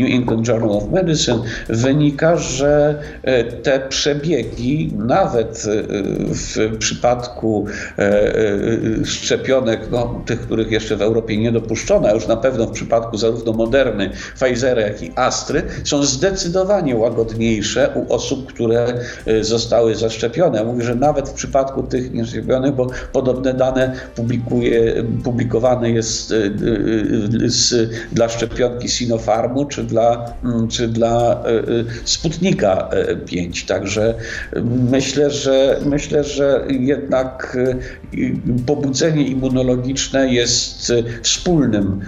New 0.00 0.10
England 0.10 0.48
Journal 0.48 0.70
of 0.70 0.90
Medicine 0.90 1.42
wynika, 1.68 2.36
że 2.36 3.02
e, 3.22 3.44
te 3.44 3.80
przebiegi, 3.88 4.92
nawet 4.96 5.64
w 6.28 6.76
przypadku 6.78 7.66
szczepionek, 9.04 9.80
no, 9.90 10.22
tych, 10.26 10.40
których 10.40 10.70
jeszcze 10.70 10.96
w 10.96 11.02
Europie 11.02 11.36
nie 11.36 11.52
dopuszczono, 11.52 12.08
a 12.08 12.12
już 12.12 12.26
na 12.26 12.36
pewno 12.36 12.66
w 12.66 12.70
przypadku 12.70 13.16
zarówno 13.16 13.52
Moderny, 13.52 14.10
Pfizera, 14.34 14.80
jak 14.80 15.02
i 15.02 15.12
Astry, 15.16 15.62
są 15.84 16.02
zdecydowanie 16.02 16.96
łagodniejsze 16.96 17.90
u 17.94 18.12
osób, 18.12 18.52
które 18.52 18.86
zostały 19.40 19.94
zaszczepione. 19.94 20.64
Mówię, 20.64 20.84
że 20.84 20.94
nawet 20.94 21.28
w 21.28 21.32
przypadku 21.32 21.82
tych 21.82 22.07
nieszczepionych, 22.14 22.74
bo 22.74 22.90
podobne 23.12 23.54
dane 23.54 23.92
publikuje, 24.16 25.04
publikowane 25.24 25.90
jest 25.90 26.30
y, 26.30 26.34
y, 26.34 27.44
y, 27.44 27.50
z, 27.50 27.90
dla 28.12 28.28
szczepionki 28.28 28.88
Sinopharmu 28.88 29.64
czy 29.64 29.84
dla, 29.84 30.34
mm, 30.44 30.68
czy 30.68 30.88
dla 30.88 31.42
Sputnika 32.04 32.90
5. 33.26 33.66
Także 33.66 34.14
myślę, 34.90 35.30
że 35.30 35.80
myślę, 35.84 36.24
że 36.24 36.64
jednak 36.68 37.56
pobudzenie 38.66 39.22
immunologiczne 39.26 40.34
jest 40.34 40.92
wspólnym 41.22 42.00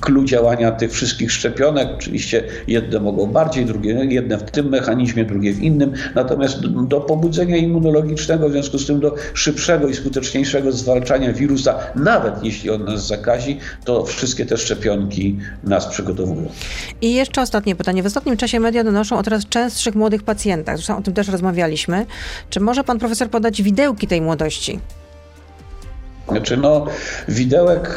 clue 0.00 0.24
działania 0.24 0.72
tych 0.72 0.92
wszystkich 0.92 1.32
szczepionek. 1.32 1.88
Oczywiście 1.94 2.44
jedne 2.68 3.00
mogą 3.00 3.26
bardziej, 3.26 3.64
drugie 3.64 4.06
jedne 4.10 4.38
w 4.38 4.50
tym 4.50 4.68
mechanizmie, 4.68 5.24
drugie 5.24 5.52
w 5.52 5.62
innym. 5.62 5.92
Natomiast 6.14 6.66
do 6.66 7.00
pobudzenia 7.00 7.56
immunologicznego 7.56 8.48
w 8.48 8.52
związku 8.52 8.75
z 8.78 8.86
tym 8.86 9.00
do 9.00 9.14
szybszego 9.34 9.88
i 9.88 9.94
skuteczniejszego 9.94 10.72
zwalczania 10.72 11.32
wirusa, 11.32 11.78
nawet 11.94 12.44
jeśli 12.44 12.70
on 12.70 12.84
nas 12.84 13.06
zakazi, 13.06 13.58
to 13.84 14.04
wszystkie 14.04 14.46
te 14.46 14.56
szczepionki 14.56 15.38
nas 15.64 15.86
przygotowują. 15.86 16.48
I 17.00 17.14
jeszcze 17.14 17.42
ostatnie 17.42 17.76
pytanie. 17.76 18.02
W 18.02 18.06
ostatnim 18.06 18.36
czasie 18.36 18.60
media 18.60 18.84
donoszą 18.84 19.18
o 19.18 19.22
coraz 19.22 19.46
częstszych 19.46 19.94
młodych 19.94 20.22
pacjentach. 20.22 20.76
Zresztą 20.76 20.98
o 20.98 21.02
tym 21.02 21.14
też 21.14 21.28
rozmawialiśmy. 21.28 22.06
Czy 22.50 22.60
może 22.60 22.84
pan 22.84 22.98
profesor 22.98 23.30
podać 23.30 23.62
widełki 23.62 24.06
tej 24.06 24.20
młodości? 24.20 24.80
Znaczy, 26.28 26.56
no, 26.56 26.86
widełek, 27.28 27.96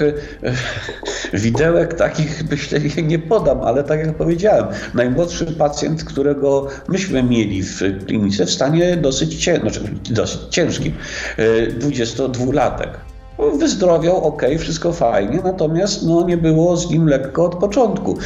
widełek 1.34 1.94
takich 1.94 2.44
myślę 2.52 2.80
nie 3.04 3.20
podam, 3.20 3.62
ale 3.62 3.84
tak 3.84 4.00
jak 4.00 4.16
powiedziałem, 4.16 4.66
najmłodszy 4.94 5.46
pacjent, 5.46 6.04
którego 6.04 6.68
myśmy 6.88 7.24
mieli 7.24 7.64
w 7.64 8.06
klinice 8.06 8.46
w 8.46 8.52
stanie 8.52 8.98
dosyć, 8.98 9.36
cię, 9.36 9.60
znaczy, 9.60 9.82
dosyć 10.10 10.42
ciężkim, 10.50 10.94
22-latek. 11.80 13.09
E, 13.40 13.58
Wyzdrowiał, 13.58 14.26
ok, 14.26 14.44
wszystko 14.60 14.94
fajnie, 14.94 15.40
natomiast 15.44 16.06
no, 16.06 16.28
nie 16.28 16.38
było 16.38 16.78
z 16.78 16.92
nim 16.92 17.08
lekko 17.08 17.46
od 17.46 17.56
początku. 17.56 18.18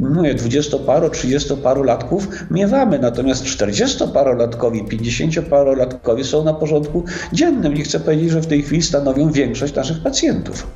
Mówię, 0.00 0.34
dwudziestoparu, 0.34 1.10
trzydziestoparolatków 1.10 2.28
miewamy, 2.50 2.98
natomiast 2.98 3.44
czterdziestoparolatkowi, 3.44 4.84
pięćdziesięcioparolatkowi 4.84 6.24
są 6.24 6.44
na 6.44 6.54
porządku 6.54 7.04
dziennym. 7.32 7.74
Nie 7.74 7.82
chcę 7.82 8.00
powiedzieć, 8.00 8.30
że 8.30 8.40
w 8.40 8.46
tej 8.46 8.62
chwili 8.62 8.82
stanowią 8.82 9.32
większość 9.32 9.74
naszych 9.74 10.02
pacjentów. 10.02 10.66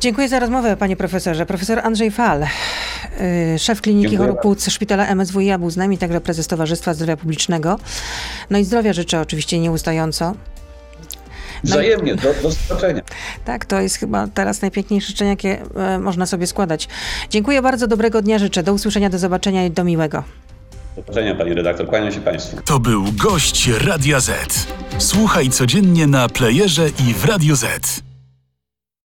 Dziękuję 0.00 0.28
za 0.28 0.38
rozmowę, 0.38 0.76
panie 0.76 0.96
profesorze. 0.96 1.46
Profesor 1.46 1.78
Andrzej 1.78 2.10
Fal, 2.10 2.42
y, 3.54 3.58
szef 3.58 3.80
Kliniki 3.80 4.16
Chorób 4.16 4.40
Płuc 4.40 4.70
Szpitala 4.70 5.14
MSWiA 5.14 5.58
był 5.58 5.70
z 5.70 5.76
nami, 5.76 5.98
także 5.98 6.20
prezes 6.20 6.46
Towarzystwa 6.46 6.94
Zdrowia 6.94 7.16
Publicznego. 7.16 7.78
No 8.50 8.58
i 8.58 8.64
zdrowia 8.64 8.92
życzę 8.92 9.20
oczywiście 9.20 9.58
nieustająco. 9.58 10.34
Wzajemnie, 11.64 12.14
do, 12.14 12.34
do 12.42 12.50
zobaczenia. 12.50 13.02
Tak, 13.44 13.64
to 13.64 13.80
jest 13.80 13.96
chyba 13.96 14.26
teraz 14.26 14.62
najpiękniejsze 14.62 15.06
życzenia, 15.06 15.30
jakie 15.30 15.62
e, 15.76 15.98
można 15.98 16.26
sobie 16.26 16.46
składać. 16.46 16.88
Dziękuję 17.30 17.62
bardzo, 17.62 17.86
dobrego 17.86 18.22
dnia 18.22 18.38
życzę. 18.38 18.62
Do 18.62 18.72
usłyszenia, 18.72 19.10
do 19.10 19.18
zobaczenia 19.18 19.66
i 19.66 19.70
do 19.70 19.84
miłego. 19.84 20.24
Do 20.96 21.02
zobaczenia 21.02 21.34
pani 21.34 21.54
redaktor, 21.54 21.86
kłaniam 21.86 22.12
się 22.12 22.20
państwu. 22.20 22.56
To 22.64 22.78
był 22.78 23.04
gość 23.12 23.68
Radia 23.68 24.20
Z. 24.20 24.66
Słuchaj 24.98 25.50
codziennie 25.50 26.06
na 26.06 26.28
playerze 26.28 26.88
i 26.88 27.14
w 27.14 27.24
Radio 27.24 27.56
Z. 27.56 28.02